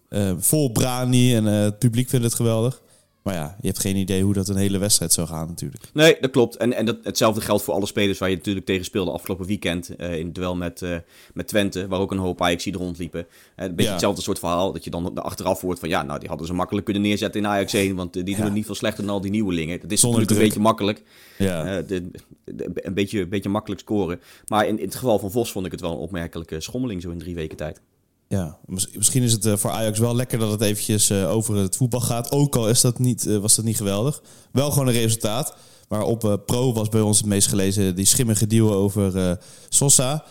Eh, 0.08 0.32
vol 0.38 0.72
brani 0.72 1.34
en 1.34 1.46
eh, 1.46 1.60
het 1.60 1.78
publiek 1.78 2.08
vindt 2.08 2.24
het 2.24 2.34
geweldig. 2.34 2.82
Maar 3.26 3.34
ja, 3.34 3.56
je 3.60 3.66
hebt 3.66 3.78
geen 3.80 3.96
idee 3.96 4.22
hoe 4.22 4.34
dat 4.34 4.48
een 4.48 4.56
hele 4.56 4.78
wedstrijd 4.78 5.12
zou 5.12 5.26
gaan 5.28 5.46
natuurlijk. 5.46 5.84
Nee, 5.92 6.16
dat 6.20 6.30
klopt. 6.30 6.56
En, 6.56 6.72
en 6.72 6.86
dat, 6.86 6.96
hetzelfde 7.02 7.40
geldt 7.40 7.62
voor 7.62 7.74
alle 7.74 7.86
spelers 7.86 8.18
waar 8.18 8.30
je 8.30 8.36
natuurlijk 8.36 8.66
tegen 8.66 8.84
speelde 8.84 9.10
afgelopen 9.10 9.46
weekend. 9.46 9.96
eh, 9.96 10.18
in 10.18 10.26
het 10.26 10.34
duel 10.34 10.56
met, 10.56 10.82
eh, 10.82 10.96
met 11.34 11.48
Twente, 11.48 11.86
waar 11.88 12.00
ook 12.00 12.10
een 12.12 12.18
hoop 12.18 12.42
Ajax 12.42 12.66
er 12.66 12.72
rondliepen. 12.72 13.26
Eh, 13.56 13.64
een 13.64 13.70
beetje 13.70 13.84
Ja. 13.84 13.90
hetzelfde 13.90 14.22
soort 14.22 14.38
verhaal. 14.38 14.72
Dat 14.72 14.84
je 14.84 14.90
dan 14.90 15.14
achteraf 15.22 15.60
hoort 15.60 15.78
van 15.78 15.88
ja, 15.88 16.02
nou 16.02 16.18
die 16.18 16.28
hadden 16.28 16.46
ze 16.46 16.52
makkelijk 16.52 16.84
kunnen 16.84 17.02
neerzetten 17.02 17.40
in 17.40 17.46
Ajax 17.46 17.72
1. 17.72 17.94
Want 17.96 18.12
die 18.12 18.22
doen 18.24 18.36
Ja. 18.36 18.42
het 18.44 18.52
niet 18.52 18.66
veel 18.66 18.74
slechter 18.74 19.04
dan 19.04 19.14
al 19.14 19.20
die 19.20 19.30
nieuwelingen. 19.30 19.80
Dat 19.80 19.90
is 19.90 20.00
Zonder 20.00 20.20
natuurlijk 20.20 20.46
een 20.46 20.48
beetje 20.54 20.66
makkelijk. 20.68 21.02
Ja, 21.38 21.82
de, 21.82 22.10
de- 22.44 22.70
een, 22.74 22.94
beetje, 22.94 23.20
een 23.20 23.28
beetje 23.28 23.48
makkelijk 23.48 23.80
scoren. 23.80 24.20
Maar 24.48 24.66
in, 24.66 24.78
in 24.78 24.84
het 24.84 24.94
geval 24.94 25.18
van 25.18 25.30
Vos 25.30 25.52
vond 25.52 25.66
ik 25.66 25.72
het 25.72 25.80
wel 25.80 25.90
een 25.92 25.96
opmerkelijke 25.98 26.60
schommeling 26.60 27.02
zo 27.02 27.10
in 27.10 27.18
drie 27.18 27.34
weken 27.34 27.56
tijd. 27.56 27.80
Ja. 28.28 28.58
Mis- 28.66 28.90
misschien 28.92 29.22
is 29.22 29.32
het 29.32 29.46
eh, 29.46 29.56
voor 29.56 29.70
Ajax 29.70 29.98
wel 29.98 30.16
lekker 30.16 30.38
dat 30.38 30.50
het 30.50 30.60
eventjes 30.60 31.10
eh, 31.10 31.30
over 31.30 31.56
het 31.56 31.76
voetbal 31.76 32.00
gaat. 32.00 32.30
Ook 32.30 32.56
al 32.56 32.68
is 32.68 32.80
dat 32.80 32.98
niet, 32.98 33.26
eh, 33.26 33.36
was 33.36 33.56
dat 33.56 33.64
niet 33.64 33.76
geweldig. 33.76 34.22
Wel 34.52 34.70
gewoon 34.70 34.86
een 34.86 34.92
resultaat. 34.92 35.54
Maar 35.88 36.02
op 36.02 36.40
Pro 36.46 36.72
was 36.72 36.88
bij 36.88 37.00
ons 37.00 37.18
het 37.18 37.26
meest 37.26 37.48
gelezen 37.48 37.94
die 37.94 38.04
schimmige 38.04 38.46
deal 38.46 38.72
over 38.72 39.38
Sosa. 39.68 40.24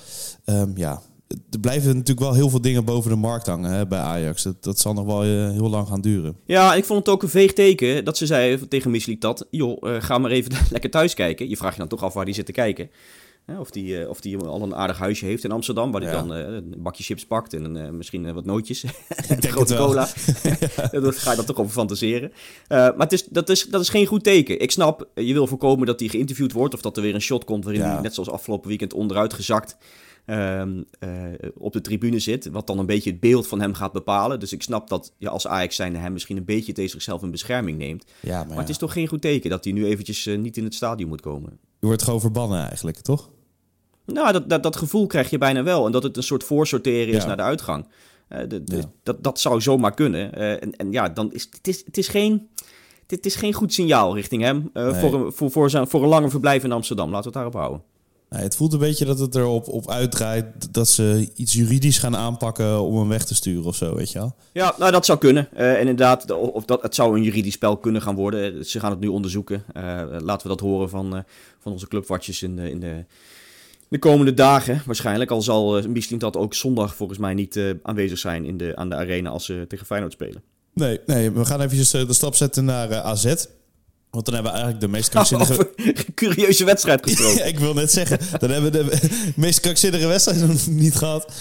Ehm, 0.46 0.72
ja, 0.76 1.02
er 1.28 1.60
blijven 1.60 1.88
natuurlijk 1.88 2.20
wel 2.20 2.34
heel 2.34 2.50
veel 2.50 2.62
dingen 2.62 2.86
boven 2.86 3.10
de 3.10 3.16
markt 3.18 3.48
hangen 3.48 3.72
hè, 3.72 3.88
bij 3.88 4.00
Ajax. 4.00 4.44
Dat, 4.44 4.64
dat 4.64 4.80
zal 4.80 4.94
nog 4.94 5.06
wel 5.06 5.22
heel 5.52 5.70
lang 5.70 5.88
gaan 5.88 6.02
duren. 6.02 6.38
Ja, 6.46 6.74
ik 6.74 6.86
vond 6.86 7.00
het 7.00 7.10
ook 7.10 7.24
een 7.24 7.30
veeg 7.30 7.54
teken 7.54 8.06
dat 8.06 8.18
ze 8.18 8.26
zei 8.26 8.68
tegen 8.68 8.92
Mislik 8.92 9.22
dat... 9.22 9.48
joh, 9.50 9.78
ga 10.00 10.18
maar 10.18 10.32
even 10.32 10.52
lekker 10.72 10.90
thuis 10.90 11.14
kijken. 11.14 11.50
Je 11.50 11.58
vraagt 11.58 11.74
je 11.74 11.80
dan 11.80 11.90
toch 11.90 12.04
af 12.04 12.14
waar 12.14 12.26
die 12.26 12.34
zit 12.34 12.46
te 12.46 12.52
kijken. 12.52 12.90
Of 13.60 13.72
die, 13.72 14.00
eh, 14.02 14.10
of 14.10 14.22
die 14.22 14.38
al 14.38 14.62
een 14.62 14.76
aardig 14.76 14.98
huisje 14.98 15.26
heeft 15.26 15.44
in 15.44 15.52
Amsterdam... 15.52 15.92
waar 15.92 16.02
hij 16.02 16.12
Ja. 16.12 16.18
dan 16.18 16.34
eh, 16.34 16.54
een 16.54 16.76
bakje 16.78 17.04
chips 17.04 17.26
pakt 17.26 17.54
en 17.54 17.64
een, 17.64 17.78
eh, 17.78 17.90
misschien 17.90 18.34
wat 18.34 18.46
nootjes. 18.46 18.84
en 19.28 19.42
grote 19.42 19.76
cola. 19.76 20.08
Daar 20.92 21.14
ga 21.14 21.30
je 21.30 21.36
dan 21.36 21.46
toch 21.46 21.58
over 21.58 21.72
fantaseren. 21.72 22.32
Maar 22.68 22.94
het 22.98 23.12
is, 23.14 23.26
dat, 23.26 23.50
is, 23.50 23.66
dat 23.66 23.82
is 23.82 23.90
geen 23.90 24.06
goed 24.06 24.24
teken. 24.24 24.60
Ik 24.62 24.72
snap, 24.72 25.10
je 25.16 25.34
wil 25.34 25.48
voorkomen 25.48 25.86
dat 25.86 26.00
hij 26.00 26.10
geïnterviewd 26.10 26.52
wordt... 26.52 26.74
of 26.74 26.82
dat 26.82 26.98
er 26.98 27.04
weer 27.04 27.14
een 27.14 27.22
shot 27.22 27.44
komt 27.44 27.64
waarin 27.64 27.82
Ja. 27.84 27.92
hij 27.94 28.02
net 28.02 28.14
zoals 28.14 28.30
afgelopen 28.30 28.68
weekend 28.68 28.94
onderuit 28.94 29.34
gezakt... 29.34 29.78
ehm, 30.26 30.82
eh, 31.00 31.10
op 31.58 31.74
de 31.74 31.82
tribune 31.82 32.20
zit, 32.20 32.50
wat 32.50 32.68
dan 32.68 32.80
een 32.80 32.86
beetje 32.86 33.10
het 33.12 33.20
beeld 33.20 33.48
van 33.48 33.60
hem 33.62 33.74
gaat 33.74 33.92
bepalen. 33.92 34.40
Dus 34.40 34.54
ik 34.54 34.62
snap 34.64 34.90
dat 34.90 35.14
je 35.18 35.30
als 35.30 35.48
Ajax 35.48 35.76
zijnde 35.76 36.00
hem 36.00 36.14
misschien 36.14 36.38
een 36.38 36.46
beetje 36.46 36.74
tegen 36.74 36.92
zichzelf 36.92 37.24
in 37.24 37.32
bescherming 37.32 37.78
neemt. 37.78 38.06
Ja, 38.22 38.38
maar, 38.38 38.48
Maar 38.48 38.58
het 38.58 38.70
is 38.70 38.78
toch 38.78 38.94
geen 38.94 39.08
goed 39.08 39.22
teken 39.22 39.50
dat 39.50 39.64
hij 39.64 39.74
nu 39.74 39.86
eventjes 39.86 40.26
niet 40.26 40.58
in 40.58 40.64
het 40.64 40.74
stadion 40.74 41.10
moet 41.10 41.22
komen. 41.22 41.60
je 41.80 41.86
wordt 41.88 42.04
gewoon 42.04 42.20
verbannen 42.22 42.68
eigenlijk, 42.68 42.98
toch? 43.00 43.30
Nou, 44.06 44.32
dat, 44.32 44.50
dat, 44.50 44.64
dat 44.64 44.76
gevoel 44.76 45.08
krijg 45.08 45.30
je 45.30 45.38
bijna 45.38 45.64
wel. 45.64 45.86
En 45.86 45.92
dat 45.92 46.04
het 46.04 46.18
een 46.18 46.24
soort 46.24 46.44
voorsorteren 46.44 47.14
is 47.14 47.22
Ja. 47.22 47.28
naar 47.28 47.38
de 47.38 47.44
uitgang. 47.44 47.88
Eh, 48.28 48.40
de- 48.48 48.64
de- 48.64 48.76
Ja. 48.78 48.84
dat, 49.04 49.24
dat 49.24 49.40
zou 49.40 49.62
zomaar 49.62 49.94
kunnen. 49.94 50.34
Eh, 50.34 50.52
en, 50.52 50.76
en 50.76 50.92
ja, 50.92 51.10
dan 51.10 51.34
is 51.34 51.48
het, 51.52 51.68
is, 51.68 51.82
het 51.86 51.98
is 51.98 52.08
geen... 52.08 52.48
Dit 53.08 53.26
is 53.26 53.36
geen 53.36 53.54
goed 53.54 53.74
signaal 53.74 54.16
richting 54.16 54.42
hem 54.44 54.70
eh, 54.74 54.84
Nee. 54.86 54.94
voor, 54.94 55.14
een, 55.14 55.32
voor, 55.34 55.52
voor, 55.52 55.70
zijn, 55.70 55.88
voor 55.88 56.04
een 56.04 56.10
langer 56.10 56.30
verblijf 56.30 56.64
in 56.64 56.72
Amsterdam. 56.72 57.06
Laten 57.12 57.20
we 57.22 57.26
het 57.26 57.34
daarop 57.34 57.54
houden. 57.54 57.82
Nee, 58.30 58.42
het 58.42 58.56
voelt 58.56 58.74
een 58.74 58.80
beetje 58.80 59.06
dat 59.06 59.20
het 59.20 59.36
erop 59.36 59.68
op 59.68 59.90
uitdraait 59.90 60.74
dat 60.74 60.88
ze 60.88 61.30
iets 61.36 61.54
juridisch 61.54 61.98
gaan 61.98 62.16
aanpakken 62.16 62.82
om 62.82 62.98
hem 62.98 63.08
weg 63.08 63.26
te 63.26 63.36
sturen 63.36 63.66
of 63.66 63.76
zo, 63.76 63.96
weet 63.96 64.12
je 64.12 64.20
wel? 64.20 64.36
Ja, 64.54 64.76
nou 64.80 64.92
dat 64.92 65.06
zou 65.06 65.18
kunnen. 65.20 65.54
En 65.56 65.80
inderdaad, 65.80 66.28
de- 66.28 66.36
of 66.36 66.66
dat, 66.66 66.82
het 66.82 66.96
zou 66.96 67.16
een 67.18 67.24
juridisch 67.24 67.54
spel 67.54 67.78
kunnen 67.78 68.02
gaan 68.02 68.16
worden. 68.16 68.66
Ze 68.66 68.80
gaan 68.80 68.92
het 68.92 69.00
nu 69.00 69.08
onderzoeken. 69.08 69.64
Laten 70.20 70.42
we 70.42 70.48
dat 70.48 70.60
horen 70.60 70.90
van, 70.90 71.24
van 71.60 71.72
onze 71.72 71.88
clubwatchers 71.88 72.44
in 72.44 72.56
de, 72.56 72.70
in 72.70 72.80
de, 72.80 73.06
de 73.90 74.00
komende 74.00 74.34
dagen 74.34 74.82
waarschijnlijk. 74.86 75.32
Al 75.32 75.42
zal 75.42 75.78
uh, 75.78 76.20
dat 76.20 76.38
ook 76.38 76.54
zondag 76.54 76.96
volgens 76.96 77.20
mij 77.20 77.34
niet 77.34 77.56
eh, 77.56 77.70
aanwezig 77.84 78.18
zijn 78.18 78.46
in 78.46 78.58
de, 78.58 78.76
aan 78.76 78.90
de 78.90 78.96
arena 78.96 79.30
als 79.30 79.46
ze 79.46 79.66
tegen 79.68 79.86
Feyenoord 79.86 80.14
spelen. 80.14 80.44
Nee, 80.74 81.00
nee 81.06 81.32
we 81.32 81.46
gaan 81.46 81.62
eventjes 81.62 81.94
eh, 81.94 82.08
de 82.08 82.14
stap 82.14 82.36
zetten 82.36 82.66
naar 82.66 82.96
AZ. 82.96 83.36
Want 84.10 84.26
dan 84.26 84.34
hebben 84.34 84.52
we 84.52 84.58
eigenlijk 84.58 84.80
de 84.80 84.88
meest 84.88 85.10
krankzinnige... 85.10 85.72
Een 85.76 86.14
curieuze 86.14 86.66
wedstrijd 86.66 87.04
gesproken. 87.04 87.38
Ja, 87.44 87.44
ik 87.44 87.60
wil 87.60 87.74
net 87.74 87.92
zeggen, 87.92 88.20
dan 88.40 88.50
hebben 88.50 88.72
we 88.72 88.78
de 88.78 89.10
meest 89.36 89.60
krankzinnige 89.60 90.08
wedstrijd 90.08 90.48
nog 90.48 90.68
niet 90.68 90.96
gehad. 90.96 91.34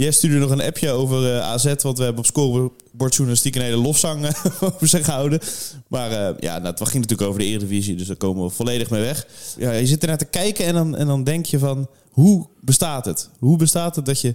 Jij 0.00 0.10
stuurde 0.10 0.38
nog 0.38 0.50
een 0.50 0.62
appje 0.62 0.90
over 0.90 1.34
eh, 1.34 1.40
AZ, 1.40 1.74
want 1.82 1.98
we 1.98 2.04
hebben 2.04 2.22
op 2.22 2.26
scorebordjournalistiek 2.26 3.56
een 3.56 3.62
hele 3.62 3.76
lofzang 3.76 4.26
eh, 4.26 4.44
over 4.74 4.88
zich 4.88 5.04
gehouden. 5.04 5.40
Maar 5.88 6.10
eh, 6.10 6.34
ja, 6.38 6.58
nou, 6.58 6.74
het 6.74 6.88
ging 6.88 7.02
natuurlijk 7.02 7.28
over 7.28 7.40
de 7.40 7.46
Eredivisie, 7.46 7.96
dus 7.96 8.06
daar 8.06 8.16
komen 8.16 8.44
we 8.44 8.50
volledig 8.50 8.90
mee 8.90 9.00
weg. 9.00 9.26
Ja, 9.58 9.72
je 9.72 9.86
zit 9.86 10.02
ernaar 10.02 10.18
te 10.18 10.24
kijken 10.24 10.64
en 10.64 10.74
dan, 10.74 10.96
en 10.96 11.06
dan 11.06 11.24
denk 11.24 11.46
je 11.46 11.58
van, 11.58 11.88
hoe 12.10 12.46
bestaat 12.60 13.04
het? 13.04 13.30
Hoe 13.38 13.56
bestaat 13.56 13.96
het 13.96 14.06
dat 14.06 14.20
je 14.20 14.34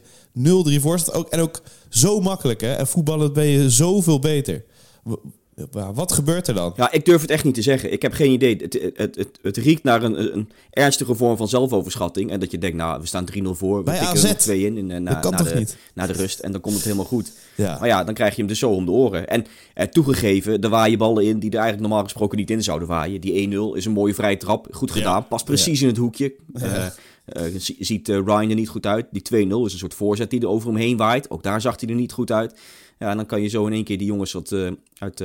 0-3 0.79 0.81
voor 0.81 0.99
staat? 0.99 1.15
Ook, 1.15 1.29
en 1.29 1.39
ook 1.39 1.61
zo 1.89 2.19
makkelijk, 2.19 2.61
hè? 2.61 2.73
En 2.73 2.87
voetballen 2.87 3.33
ben 3.33 3.45
je 3.45 3.69
zoveel 3.69 4.19
beter. 4.19 4.63
Wat 5.93 6.11
gebeurt 6.11 6.47
er 6.47 6.53
dan? 6.53 6.73
Ja, 6.75 6.91
ik 6.91 7.05
durf 7.05 7.21
het 7.21 7.29
echt 7.29 7.43
niet 7.43 7.53
te 7.53 7.61
zeggen. 7.61 7.91
Ik 7.91 8.01
heb 8.01 8.13
geen 8.13 8.31
idee. 8.31 8.55
Het, 8.55 8.73
het, 8.95 9.15
het, 9.15 9.39
het 9.41 9.57
riekt 9.57 9.83
naar 9.83 10.03
een, 10.03 10.35
een 10.35 10.49
ernstige 10.69 11.15
vorm 11.15 11.37
van 11.37 11.47
zelfoverschatting. 11.47 12.31
En 12.31 12.39
dat 12.39 12.51
je 12.51 12.57
denkt, 12.57 12.77
nou, 12.77 13.01
we 13.01 13.07
staan 13.07 13.25
3-0 13.37 13.41
voor. 13.51 13.77
We 13.77 13.83
Bij 13.83 13.97
tikken 13.97 14.17
AZ? 14.17 14.23
er 14.23 14.29
nog 14.29 14.37
twee 14.37 14.65
in. 14.65 14.77
in 14.77 14.91
eh, 14.91 14.99
na, 14.99 15.21
na 15.21 15.29
de? 15.29 15.67
Na 15.93 16.07
de 16.07 16.13
rust. 16.13 16.39
En 16.39 16.51
dan 16.51 16.61
komt 16.61 16.75
het 16.75 16.83
helemaal 16.83 17.05
goed. 17.05 17.31
Ja. 17.55 17.77
Maar 17.79 17.87
ja, 17.87 18.03
dan 18.03 18.13
krijg 18.13 18.31
je 18.31 18.37
hem 18.39 18.47
dus 18.47 18.59
zo 18.59 18.69
om 18.69 18.85
de 18.85 18.91
oren. 18.91 19.27
En 19.27 19.45
eh, 19.73 19.87
toegegeven, 19.87 20.61
er 20.61 20.69
waaien 20.69 20.97
ballen 20.97 21.25
in 21.25 21.39
die 21.39 21.49
er 21.49 21.57
eigenlijk 21.57 21.87
normaal 21.87 22.03
gesproken 22.03 22.37
niet 22.37 22.51
in 22.51 22.63
zouden 22.63 22.87
waaien. 22.87 23.21
Die 23.21 23.49
1-0 23.49 23.77
is 23.77 23.85
een 23.85 23.91
mooie 23.91 24.13
vrije 24.13 24.37
trap. 24.37 24.67
Goed 24.71 24.91
gedaan. 24.91 25.27
Past 25.27 25.45
precies 25.45 25.81
in 25.81 25.87
het 25.87 25.97
hoekje. 25.97 26.33
Eh, 26.53 26.85
zie- 27.57 27.75
ziet 27.79 28.09
eh, 28.09 28.15
Ryan 28.15 28.49
er 28.49 28.55
niet 28.55 28.69
goed 28.69 28.85
uit. 28.85 29.07
Die 29.11 29.21
2-0 29.21 29.65
is 29.65 29.73
een 29.73 29.79
soort 29.79 29.93
voorzet 29.93 30.29
die 30.29 30.41
er 30.41 30.47
over 30.47 30.67
hem 30.67 30.77
heen 30.77 30.97
waait. 30.97 31.29
Ook 31.29 31.43
daar 31.43 31.61
zag 31.61 31.79
hij 31.79 31.89
er 31.89 31.95
niet 31.95 32.11
goed 32.11 32.31
uit. 32.31 32.59
Ja, 32.99 33.09
en 33.09 33.17
dan 33.17 33.25
kan 33.25 33.41
je 33.41 33.47
zo 33.47 33.65
in 33.65 33.73
één 33.73 33.83
keer 33.83 33.97
die 33.97 34.07
jongens 34.07 34.31
wat, 34.31 34.51
eh, 34.51 34.71
uit 34.97 35.23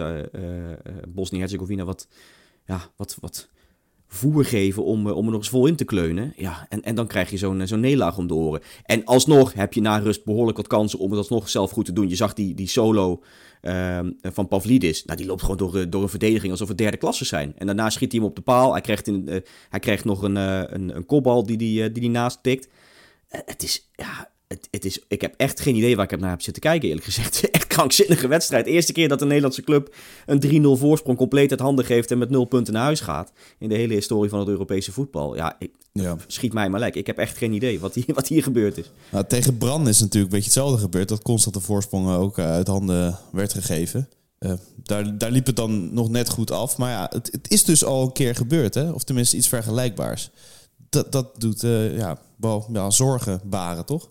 Bosnië-Herzegovina 1.08 1.84
wat, 1.84 2.08
ja, 2.66 2.90
wat, 2.96 3.16
wat, 3.20 3.48
voer 4.06 4.44
geven 4.44 4.84
om, 4.84 5.10
om 5.10 5.24
er 5.24 5.30
nog 5.30 5.40
eens 5.40 5.48
vol 5.48 5.66
in 5.66 5.76
te 5.76 5.84
kleunen. 5.84 6.32
Ja, 6.36 6.66
en, 6.68 6.82
en 6.82 6.94
dan 6.94 7.06
krijg 7.06 7.30
je 7.30 7.36
zo'n 7.36 7.66
zo'n 7.66 7.80
nederlaag 7.80 8.18
om 8.18 8.26
de 8.26 8.34
oren. 8.34 8.60
En 8.84 9.04
alsnog 9.04 9.52
heb 9.52 9.72
je 9.72 9.80
na 9.80 9.98
rust 9.98 10.24
behoorlijk 10.24 10.56
wat 10.56 10.66
kansen 10.66 10.98
om 10.98 11.10
het 11.10 11.18
alsnog 11.18 11.48
zelf 11.48 11.70
goed 11.70 11.84
te 11.84 11.92
doen. 11.92 12.08
Je 12.08 12.16
zag 12.16 12.34
die, 12.34 12.54
die 12.54 12.68
solo 12.68 13.22
van 14.22 14.48
Pavlidis. 14.48 15.04
Nou, 15.04 15.18
die 15.18 15.26
loopt 15.26 15.40
gewoon 15.40 15.56
door, 15.56 15.76
eh, 15.76 15.86
door 15.88 16.02
een 16.02 16.08
verdediging 16.08 16.52
alsof 16.52 16.68
het 16.68 16.78
derde 16.78 16.96
klasse 16.96 17.24
zijn. 17.24 17.54
En 17.58 17.66
daarna 17.66 17.90
schiet 17.90 18.12
hij 18.12 18.20
hem 18.20 18.30
op 18.30 18.36
de 18.36 18.42
paal. 18.42 18.72
Hij 18.72 18.80
krijgt, 18.80 19.06
in, 19.06 19.24
uh, 19.28 19.36
hij 19.68 19.80
krijgt 19.80 20.04
nog 20.04 20.22
een, 20.22 20.36
uh, 20.36 20.62
een, 20.66 20.96
een 20.96 21.06
kopbal 21.06 21.46
die, 21.46 21.56
die, 21.56 21.92
die 21.92 22.00
die 22.00 22.10
naast 22.10 22.42
tikt. 22.42 22.68
het 23.28 23.62
is, 23.62 23.90
ja, 23.92 24.30
het, 24.50 24.68
het, 24.70 24.84
is, 24.84 25.00
ik 25.08 25.20
heb 25.20 25.34
echt 25.36 25.60
geen 25.60 25.76
idee 25.76 25.96
waar 25.96 26.04
ik 26.04 26.10
heb 26.10 26.20
naar 26.20 26.30
heb 26.30 26.42
zitten 26.42 26.62
kijken, 26.62 26.88
eerlijk 26.88 27.06
gezegd. 27.06 27.40
Echt 27.50 27.66
krankzinnige 27.66 28.28
wedstrijd. 28.28 28.66
Eerste 28.66 28.92
keer 28.92 29.08
dat 29.08 29.20
een 29.20 29.26
Nederlandse 29.26 29.62
club 29.62 29.94
een 30.26 30.76
3-0 30.76 30.80
voorsprong 30.80 31.18
compleet 31.18 31.50
uit 31.50 31.60
handen 31.60 31.84
geeft 31.84 32.10
en 32.10 32.18
met 32.18 32.30
0 32.30 32.44
punten 32.44 32.72
naar 32.72 32.82
huis 32.82 33.00
gaat. 33.00 33.32
In 33.58 33.68
de 33.68 33.74
hele 33.74 33.94
historie 33.94 34.30
van 34.30 34.38
het 34.38 34.48
Europese 34.48 34.92
voetbal. 34.92 35.36
Ja, 35.36 35.56
ik, 35.58 35.70
ja. 35.92 36.16
schiet 36.26 36.52
mij 36.52 36.68
maar 36.68 36.80
lek. 36.80 36.94
Ik 36.94 37.06
heb 37.06 37.18
echt 37.18 37.36
geen 37.36 37.52
idee 37.52 37.80
wat 37.80 37.94
hier, 37.94 38.14
wat 38.14 38.28
hier 38.28 38.42
gebeurd 38.42 38.78
is. 38.78 38.90
Nou, 39.10 39.24
tegen 39.26 39.58
Brand 39.58 39.88
is 39.88 40.00
natuurlijk 40.00 40.32
een 40.32 40.38
beetje 40.38 40.44
hetzelfde 40.44 40.78
gebeurd. 40.78 41.08
Dat 41.08 41.22
constant 41.22 41.54
de 41.54 41.60
voorsprong 41.60 42.14
ook 42.14 42.38
eh, 42.38 42.50
uit 42.50 42.66
handen 42.66 43.18
werd 43.32 43.52
gegeven. 43.52 44.08
Uh, 44.38 44.52
daar, 44.82 45.18
daar 45.18 45.30
liep 45.30 45.46
het 45.46 45.56
dan 45.56 45.94
nog 45.94 46.08
net 46.08 46.28
goed 46.28 46.50
af. 46.50 46.76
Maar 46.76 46.90
ja, 46.90 47.06
het, 47.12 47.28
het 47.32 47.50
is 47.50 47.64
dus 47.64 47.84
al 47.84 48.02
een 48.02 48.12
keer 48.12 48.34
gebeurd, 48.34 48.74
hè? 48.74 48.90
Of 48.90 49.04
tenminste 49.04 49.36
iets 49.36 49.48
vergelijkbaars. 49.48 50.30
Dat, 50.88 51.12
dat 51.12 51.40
doet 51.40 51.62
uh, 51.62 51.96
ja, 51.96 52.18
wel 52.36 52.66
ja, 52.72 52.90
zorgen 52.90 53.40
baren, 53.44 53.84
toch? 53.84 54.08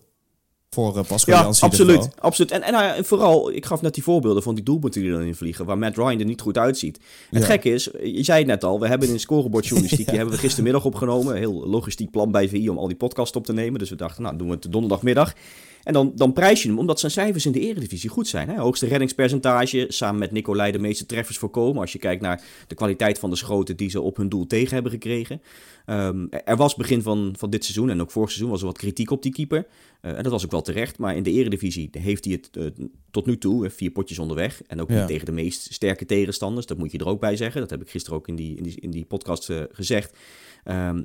Voor 0.70 0.96
uh, 0.96 1.02
Pascal 1.04 1.34
ja, 1.34 1.66
absoluut, 1.66 2.08
absoluut. 2.18 2.50
En, 2.50 2.72
nou 2.72 2.96
en, 2.96 3.04
vooral, 3.04 3.52
ik 3.52 3.66
gaf 3.66 3.82
net 3.82 3.94
die 3.94 4.02
voorbeelden 4.02 4.42
van 4.42 4.54
die 4.54 4.64
doelpunten 4.64 5.00
die 5.00 5.10
erin 5.10 5.34
vliegen, 5.34 5.64
waar 5.64 5.78
Matt 5.78 5.96
Ryan 5.96 6.18
er 6.18 6.24
niet 6.24 6.40
goed 6.40 6.58
uitziet. 6.58 7.00
Het 7.30 7.44
gekke 7.44 7.70
is, 7.70 7.90
je 8.02 8.22
zei 8.22 8.38
het 8.38 8.46
net 8.46 8.64
al, 8.64 8.80
we 8.80 8.88
hebben 8.88 9.10
een 9.10 9.20
scorebordjournalistiek, 9.20 10.06
die 10.08 10.16
hebben 10.16 10.34
we 10.34 10.40
gistermiddag 10.40 10.84
opgenomen. 10.84 11.36
Heel 11.36 11.68
logistiek 11.68 12.10
plan 12.10 12.30
bij 12.30 12.48
VI 12.48 12.68
om 12.68 12.78
al 12.78 12.86
die 12.86 12.96
podcast 12.96 13.36
op 13.36 13.44
te 13.44 13.52
nemen. 13.52 13.78
Dus 13.78 13.90
we 13.90 13.96
dachten, 13.96 14.22
nou 14.22 14.36
doen 14.36 14.48
we 14.48 14.54
het 14.54 14.72
donderdagmiddag. 14.72 15.34
En 15.82 15.92
dan, 15.92 16.12
dan 16.14 16.32
prijs 16.32 16.62
je 16.62 16.68
hem 16.68 16.78
omdat 16.78 17.00
zijn 17.00 17.12
cijfers 17.12 17.46
in 17.46 17.52
de 17.52 17.60
eredivisie 17.60 18.10
goed 18.10 18.28
zijn. 18.28 18.48
Hè? 18.48 18.56
Hoogste 18.56 18.86
reddingspercentage, 18.86 19.86
samen 19.88 20.18
met 20.18 20.30
Nicolai 20.30 20.72
de 20.72 20.78
meeste 20.78 21.06
treffers 21.06 21.38
voorkomen. 21.38 21.80
Als 21.80 21.92
je 21.92 21.98
kijkt 21.98 22.22
naar 22.22 22.42
de 22.66 22.74
kwaliteit 22.74 23.18
van 23.18 23.30
de 23.30 23.36
schoten 23.36 23.76
die 23.76 23.90
ze 23.90 24.00
op 24.00 24.16
hun 24.16 24.28
doel 24.28 24.46
tegen 24.46 24.74
hebben 24.74 24.92
gekregen. 24.92 25.42
Um, 25.86 26.28
er 26.44 26.56
was 26.56 26.74
begin 26.74 27.02
van, 27.02 27.34
van 27.38 27.50
dit 27.50 27.64
seizoen 27.64 27.90
en 27.90 28.00
ook 28.00 28.10
vorig 28.10 28.28
seizoen 28.28 28.50
was 28.50 28.60
er 28.60 28.66
wat 28.66 28.78
kritiek 28.78 29.10
op 29.10 29.22
die 29.22 29.32
keeper. 29.32 29.66
Uh, 30.02 30.16
en 30.16 30.22
dat 30.22 30.32
was 30.32 30.44
ook 30.44 30.50
wel 30.50 30.62
terecht. 30.62 30.98
Maar 30.98 31.16
in 31.16 31.22
de 31.22 31.30
eredivisie 31.30 31.88
heeft 31.92 32.24
hij 32.24 32.34
het 32.34 32.56
uh, 32.56 32.86
tot 33.10 33.26
nu 33.26 33.38
toe, 33.38 33.70
vier 33.70 33.90
potjes 33.90 34.18
onderweg. 34.18 34.62
En 34.66 34.80
ook 34.80 34.90
ja. 34.90 34.98
niet 34.98 35.06
tegen 35.06 35.26
de 35.26 35.32
meest 35.32 35.72
sterke 35.72 36.06
tegenstanders. 36.06 36.66
Dat 36.66 36.78
moet 36.78 36.92
je 36.92 36.98
er 36.98 37.06
ook 37.06 37.20
bij 37.20 37.36
zeggen. 37.36 37.60
Dat 37.60 37.70
heb 37.70 37.82
ik 37.82 37.90
gisteren 37.90 38.18
ook 38.18 38.28
in 38.28 38.36
die, 38.36 38.56
in 38.56 38.62
die, 38.62 38.80
in 38.80 38.90
die 38.90 39.04
podcast 39.04 39.48
uh, 39.48 39.62
gezegd. 39.72 40.16
Um, 40.64 40.74
eh, 40.74 41.02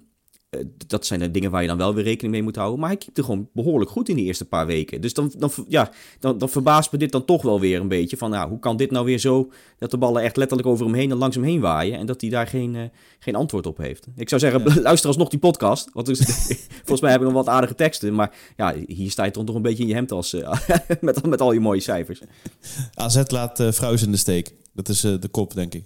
dat 0.87 1.05
zijn 1.05 1.19
de 1.19 1.31
dingen 1.31 1.51
waar 1.51 1.61
je 1.61 1.67
dan 1.67 1.77
wel 1.77 1.93
weer 1.93 2.03
rekening 2.03 2.33
mee 2.33 2.43
moet 2.43 2.55
houden. 2.55 2.79
Maar 2.79 2.89
hij 2.89 2.97
keepte 2.97 3.23
gewoon 3.23 3.49
behoorlijk 3.53 3.91
goed 3.91 4.09
in 4.09 4.15
die 4.15 4.25
eerste 4.25 4.45
paar 4.45 4.65
weken. 4.65 5.01
Dus 5.01 5.13
dan, 5.13 5.31
dan, 5.37 5.51
ja, 5.67 5.91
dan, 6.19 6.37
dan 6.37 6.49
verbaast 6.49 6.91
me 6.91 6.97
dit 6.97 7.11
dan 7.11 7.25
toch 7.25 7.41
wel 7.41 7.59
weer 7.59 7.79
een 7.79 7.87
beetje. 7.87 8.17
Van 8.17 8.29
nou, 8.29 8.49
hoe 8.49 8.59
kan 8.59 8.77
dit 8.77 8.91
nou 8.91 9.05
weer 9.05 9.19
zo 9.19 9.51
dat 9.77 9.91
de 9.91 9.97
ballen 9.97 10.21
echt 10.21 10.37
letterlijk 10.37 10.69
over 10.69 10.85
hem 10.85 10.93
heen 10.95 11.11
en 11.11 11.17
langs 11.17 11.35
hem 11.35 11.45
heen 11.45 11.59
waaien. 11.59 11.97
En 11.97 12.05
dat 12.05 12.21
hij 12.21 12.29
daar 12.29 12.47
geen, 12.47 12.73
uh, 12.73 12.83
geen 13.19 13.35
antwoord 13.35 13.65
op 13.65 13.77
heeft. 13.77 14.07
Ik 14.15 14.29
zou 14.29 14.41
zeggen, 14.41 14.73
ja. 14.73 14.81
luister 14.89 15.07
alsnog 15.07 15.29
die 15.29 15.39
podcast. 15.39 15.89
Want 15.93 16.05
dus, 16.05 16.19
volgens 16.77 17.01
mij 17.01 17.09
hebben 17.09 17.27
we 17.27 17.33
nog 17.33 17.45
wat 17.45 17.53
aardige 17.53 17.75
teksten. 17.75 18.15
Maar 18.15 18.35
ja, 18.57 18.75
hier 18.87 19.11
sta 19.11 19.23
je 19.23 19.31
toch 19.31 19.45
nog 19.45 19.55
een 19.55 19.61
beetje 19.61 19.83
in 19.83 19.89
je 19.89 19.95
hemd 19.95 20.11
als, 20.11 20.33
uh, 20.33 20.53
met, 21.01 21.25
met 21.25 21.41
al 21.41 21.51
je 21.51 21.59
mooie 21.59 21.81
cijfers. 21.81 22.21
AZ 22.93 23.23
laat 23.27 23.59
uh, 23.59 24.01
in 24.01 24.11
de 24.11 24.17
steek. 24.17 24.53
Dat 24.73 24.89
is 24.89 25.01
de 25.01 25.27
kop, 25.31 25.53
denk 25.53 25.73
ik. 25.73 25.83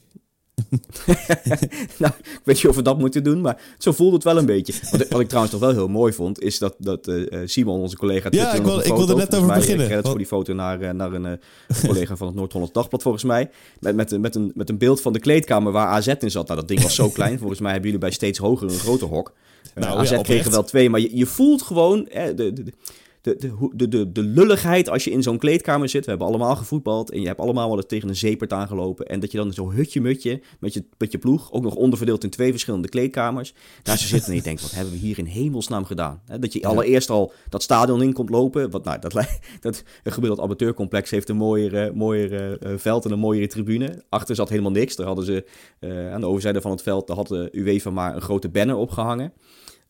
nou, 1.98 2.14
ik 2.20 2.42
weet 2.44 2.56
niet 2.56 2.68
of 2.68 2.76
we 2.76 2.82
dat 2.82 3.00
moeten 3.00 3.24
doen, 3.24 3.42
maar 3.42 3.62
zo 3.78 3.92
voelt 3.92 4.14
het 4.14 4.24
wel 4.24 4.38
een 4.38 4.46
beetje. 4.46 4.74
Wat, 4.92 5.08
wat 5.08 5.20
ik 5.20 5.28
trouwens 5.28 5.54
toch 5.54 5.64
wel 5.64 5.74
heel 5.74 5.88
mooi 5.88 6.14
vond, 6.14 6.42
is 6.42 6.58
dat, 6.58 6.76
dat 6.78 7.08
uh, 7.08 7.42
Simon, 7.46 7.80
onze 7.80 7.98
collega... 7.98 8.28
Ja, 8.32 8.54
ik, 8.54 8.62
wil, 8.62 8.80
ik 8.80 8.86
wilde 8.86 9.16
net 9.16 9.36
over 9.36 9.54
beginnen. 9.54 9.92
Ik 9.92 10.06
voor 10.06 10.18
die 10.18 10.28
foto 10.28 10.54
naar, 10.54 10.96
naar 10.96 11.14
een 11.14 11.26
uh, 11.26 11.78
collega 11.88 12.16
van 12.16 12.28
het 12.28 12.36
Noord-Holland 12.36 12.74
Dagblad, 12.74 13.02
volgens 13.02 13.24
mij. 13.24 13.50
Met, 13.80 13.96
met, 13.96 14.20
met, 14.20 14.36
een, 14.36 14.52
met 14.56 14.70
een 14.70 14.78
beeld 14.78 15.02
van 15.02 15.14
de 15.14 15.20
kleedkamer 15.20 15.72
waar 15.72 15.88
AZ 15.88 16.08
in 16.08 16.32
zat. 16.32 16.48
Nou, 16.48 16.60
dat 16.60 16.68
ding 16.68 16.82
was 16.82 16.96
zo 16.96 17.10
klein. 17.10 17.38
Volgens 17.44 17.60
mij 17.60 17.72
hebben 17.72 17.90
jullie 17.90 18.06
bij 18.06 18.16
steeds 18.16 18.40
hoger 18.40 18.68
een 18.70 18.80
grote 18.80 19.06
hok. 19.06 19.34
Nou, 19.76 20.00
AZ 20.00 20.10
ja, 20.10 20.22
kregen 20.22 20.52
wel 20.52 20.64
twee, 20.64 20.90
maar 20.90 21.00
je, 21.00 21.18
je 21.18 21.26
voelt 21.26 21.62
gewoon... 21.62 22.04
de, 22.04 22.34
de, 22.36 22.54
de, 22.54 22.74
de, 23.22 23.90
de, 23.90 24.12
de, 24.12 24.24
lulligheid 24.24 24.90
als 24.90 25.04
je 25.04 25.12
in 25.12 25.24
zo'n 25.24 25.38
kleedkamer 25.38 25.90
zit. 25.90 26.04
We 26.04 26.10
hebben 26.10 26.28
allemaal 26.28 26.56
gevoetbald 26.56 27.12
en 27.12 27.22
je 27.22 27.28
hebt 27.28 27.40
allemaal 27.40 27.68
wel 27.68 27.78
eens 27.78 27.86
tegen 27.88 28.10
een 28.10 28.16
zeepert 28.16 28.54
aangelopen. 28.54 29.06
En 29.06 29.20
dat 29.20 29.32
je 29.32 29.38
dan 29.38 29.54
zo'n 29.54 29.72
hutje-mutje 29.72 30.42
met 30.60 30.74
je, 30.74 30.84
met 30.98 31.12
je 31.12 31.18
ploeg, 31.18 31.52
ook 31.52 31.64
nog 31.64 31.76
onderverdeeld 31.76 32.24
in 32.24 32.30
twee 32.30 32.52
verschillende 32.52 32.90
kleedkamers, 32.90 33.54
daar 33.84 33.98
zo 33.98 34.08
zit 34.08 34.28
en 34.28 34.36
je 34.36 34.42
denkt, 34.42 34.62
wat 34.62 34.72
hebben 34.72 34.94
we 34.94 35.00
hier 35.00 35.18
in 35.18 35.26
hemelsnaam 35.26 35.86
gedaan? 35.86 36.22
dat 36.40 36.54
je 36.54 36.68
allereerst 36.68 37.10
al 37.10 37.34
dat 37.50 37.64
stadion 37.64 38.02
in 38.02 38.14
komt 38.14 38.30
lopen. 38.30 38.70
Wat, 38.70 38.84
nou, 38.84 39.00
dat, 39.00 39.14
dat, 39.62 39.84
een 40.04 40.12
gemiddeld 40.12 40.42
amateurcomplex 40.42 41.10
heeft 41.10 41.30
een 41.30 41.38
mooier, 41.38 41.96
mooier 41.96 42.32
uh, 42.32 42.78
veld 42.78 43.06
en 43.06 43.12
een 43.12 43.20
mooiere 43.20 43.48
tribune. 43.48 44.04
Achter 44.10 44.36
zat 44.36 44.50
helemaal 44.50 44.72
niks. 44.72 44.96
Daar 44.96 45.08
hadden 45.08 45.26
ze 45.26 45.46
uh, 45.80 46.14
aan 46.14 46.22
de 46.22 46.28
overzijde 46.28 46.62
van 46.62 46.72
het 46.72 46.82
veld, 46.82 47.08
daar 47.08 47.16
had 47.16 47.28
de 47.28 47.50
UEFA 47.52 47.90
maar 47.90 48.16
een 48.16 48.22
grote 48.22 48.50
banner 48.50 48.76
opgehangen. 48.76 49.34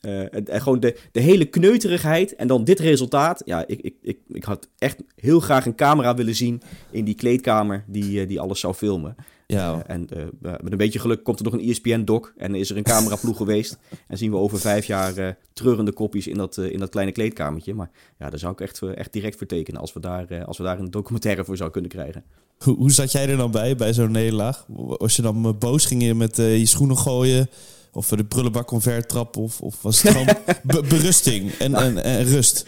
Uh, 0.02 0.34
en, 0.34 0.62
gewoon 0.62 0.80
de, 0.80 0.98
de 1.12 1.20
hele 1.20 1.46
kneuterigheid 1.46 2.36
en 2.36 2.48
dan 2.48 2.64
dit 2.64 2.80
resultaat. 2.80 3.42
Ja, 3.46 3.68
ik, 3.68 3.80
ik, 3.82 3.96
ik, 4.02 4.18
ik 4.28 4.44
had 4.44 4.70
echt 4.78 5.04
heel 5.16 5.40
graag 5.40 5.66
een 5.66 5.76
camera 5.76 6.14
willen 6.14 6.36
zien 6.36 6.62
in 6.92 7.06
die 7.06 7.16
kleedkamer 7.16 7.84
die, 7.88 8.22
uh, 8.22 8.28
die 8.28 8.40
alles 8.40 8.60
zou 8.60 8.74
filmen. 8.74 9.16
Ja. 9.48 9.74
Uh, 9.74 9.80
en 9.88 10.08
met 10.42 10.72
een 10.72 10.78
beetje 10.78 11.00
geluk 11.00 11.24
komt 11.24 11.40
er 11.40 11.46
nog 11.46 11.54
een 11.54 11.70
ESPN-doc 11.70 12.32
en 12.38 12.56
is 12.56 12.70
er 12.70 12.78
een 12.78 12.84
cameraploeg 12.84 13.38
geweest. 13.44 13.78
En 14.08 14.18
zien 14.18 14.32
we 14.32 14.38
over 14.38 14.60
vijf 14.60 14.86
jaar 14.86 15.38
treurende 15.54 15.92
kopjes 15.92 16.28
in 16.28 16.38
dat, 16.38 16.58
in 16.58 16.80
dat 16.80 16.90
kleine 16.90 17.12
kleedkamertje. 17.12 17.74
Maar 17.74 17.90
ja, 18.20 18.30
daar 18.30 18.40
zou 18.40 18.54
ik 18.54 18.62
echt, 18.62 18.82
echt 18.82 19.14
direct 19.14 19.38
voor 19.38 19.48
tekenen 19.48 19.82
als 19.82 19.94
we, 19.94 20.00
daar, 20.00 20.46
als 20.46 20.58
we 20.58 20.64
daar 20.64 20.80
een 20.80 20.92
documentaire 20.92 21.46
voor 21.46 21.58
zouden 21.58 21.82
kunnen 21.82 22.00
krijgen. 22.00 22.24
Hoe, 22.58 22.76
hoe 22.76 22.92
zat 22.92 23.12
jij 23.12 23.30
er 23.30 23.38
dan 23.38 23.52
bij, 23.52 23.76
bij 23.76 23.94
zo'n 23.94 24.12
nederlaag? 24.12 24.66
Als 24.98 25.16
je 25.16 25.22
dan 25.22 25.58
boos 25.60 25.86
ging 25.86 26.04
je 26.04 26.16
met 26.16 26.36
je 26.36 26.66
schoenen 26.66 26.98
gooien... 26.98 27.50
Of 27.94 28.08
de 28.08 28.24
prullenbak 28.24 28.82
trap 29.08 29.38
of, 29.38 29.62
of 29.62 29.82
was 29.82 30.02
het 30.02 30.12
gewoon 30.12 30.36
berusting 30.90 31.52
en, 31.52 31.74
en, 31.76 32.04
en, 32.04 32.24
rust? 32.24 32.66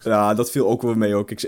Ja, 0.00 0.34
dat 0.34 0.50
viel 0.50 0.68
ook 0.68 0.82
wel 0.82 0.94
mee 0.94 1.14
ook. 1.14 1.30
Ik, 1.30 1.40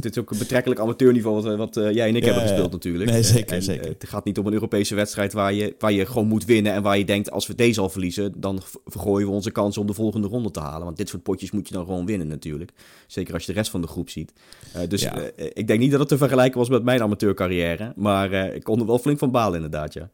dit 0.00 0.04
is 0.04 0.18
ook 0.18 0.30
een 0.30 0.38
betrekkelijk 0.38 0.80
amateurniveau 0.80 1.42
wat, 1.42 1.56
wat 1.56 1.76
uh, 1.76 1.92
jij 1.92 2.08
en 2.08 2.16
ik 2.16 2.24
ja, 2.24 2.28
hebben 2.28 2.48
gespeeld 2.48 2.72
natuurlijk. 2.72 3.10
Nee, 3.10 3.22
zeker, 3.22 3.56
en, 3.56 3.62
zeker. 3.62 3.88
Het 3.88 4.08
gaat 4.08 4.24
niet 4.24 4.38
om 4.38 4.46
een 4.46 4.52
Europese 4.52 4.94
wedstrijd 4.94 5.32
waar 5.32 5.52
je, 5.52 5.74
waar 5.78 5.92
je 5.92 6.06
gewoon 6.06 6.26
moet 6.26 6.44
winnen. 6.44 6.72
En 6.72 6.82
waar 6.82 6.98
je 6.98 7.04
denkt, 7.04 7.30
als 7.30 7.46
we 7.46 7.54
deze 7.54 7.80
al 7.80 7.88
verliezen, 7.88 8.32
dan 8.36 8.60
vergooien 8.86 9.26
we 9.26 9.34
onze 9.34 9.50
kans 9.50 9.78
om 9.78 9.86
de 9.86 9.94
volgende 9.94 10.28
ronde 10.28 10.50
te 10.50 10.60
halen. 10.60 10.84
Want 10.84 10.96
dit 10.96 11.08
soort 11.08 11.22
potjes 11.22 11.50
moet 11.50 11.68
je 11.68 11.74
dan 11.74 11.84
gewoon 11.84 12.06
winnen 12.06 12.28
natuurlijk. 12.28 12.72
Zeker 13.06 13.34
als 13.34 13.44
je 13.44 13.52
de 13.52 13.58
rest 13.58 13.70
van 13.70 13.80
de 13.80 13.86
groep 13.86 14.10
ziet. 14.10 14.32
Uh, 14.76 14.82
dus 14.88 15.02
ja. 15.02 15.16
uh, 15.16 15.46
ik 15.52 15.66
denk 15.66 15.80
niet 15.80 15.90
dat 15.90 16.00
het 16.00 16.08
te 16.08 16.18
vergelijken 16.18 16.58
was 16.58 16.68
met 16.68 16.82
mijn 16.82 17.02
amateurcarrière. 17.02 17.92
Maar 17.96 18.32
ik 18.32 18.64
kon 18.64 18.80
er 18.80 18.86
wel 18.86 18.98
flink 18.98 19.18
van 19.18 19.30
balen 19.30 19.54
inderdaad, 19.54 19.92
ja. 19.92 20.10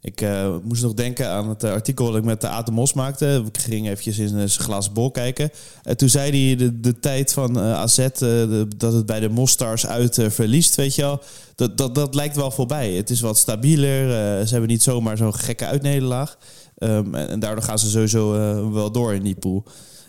Ik 0.00 0.20
uh, 0.20 0.56
moest 0.62 0.82
nog 0.82 0.94
denken 0.94 1.30
aan 1.30 1.48
het 1.48 1.64
artikel 1.64 2.06
dat 2.06 2.16
ik 2.16 2.24
met 2.24 2.40
de 2.40 2.48
Aten 2.48 2.74
Mos 2.74 2.92
maakte. 2.92 3.44
Ik 3.52 3.58
ging 3.58 3.86
eventjes 3.88 4.18
in 4.18 4.28
zijn 4.28 4.48
glazen 4.48 4.92
bol 4.92 5.10
kijken. 5.10 5.50
En 5.82 5.96
toen 5.96 6.08
zei 6.08 6.46
hij 6.46 6.56
de, 6.56 6.80
de 6.80 6.98
tijd 7.00 7.32
van 7.32 7.58
AZ, 7.58 7.96
de, 8.18 8.68
dat 8.76 8.92
het 8.92 9.06
bij 9.06 9.20
de 9.20 9.28
Mostars 9.28 9.86
uit 9.86 10.18
verliest, 10.28 10.74
weet 10.74 10.94
je 10.94 11.02
wel. 11.02 11.22
Dat, 11.54 11.78
dat, 11.78 11.94
dat 11.94 12.14
lijkt 12.14 12.36
wel 12.36 12.50
voorbij. 12.50 12.92
Het 12.92 13.10
is 13.10 13.20
wat 13.20 13.38
stabieler. 13.38 14.08
ze 14.46 14.50
hebben 14.50 14.70
niet 14.70 14.82
zomaar 14.82 15.16
zo'n 15.16 15.34
gekke 15.34 15.66
uitnederlaag. 15.66 16.38
Um, 16.78 17.14
en, 17.14 17.28
en, 17.28 17.40
daardoor 17.40 17.64
gaan 17.64 17.78
ze 17.78 17.90
sowieso 17.90 18.30
wel 18.72 18.92
door 18.92 19.14
in 19.14 19.22
die 19.22 19.34
pool. 19.34 19.64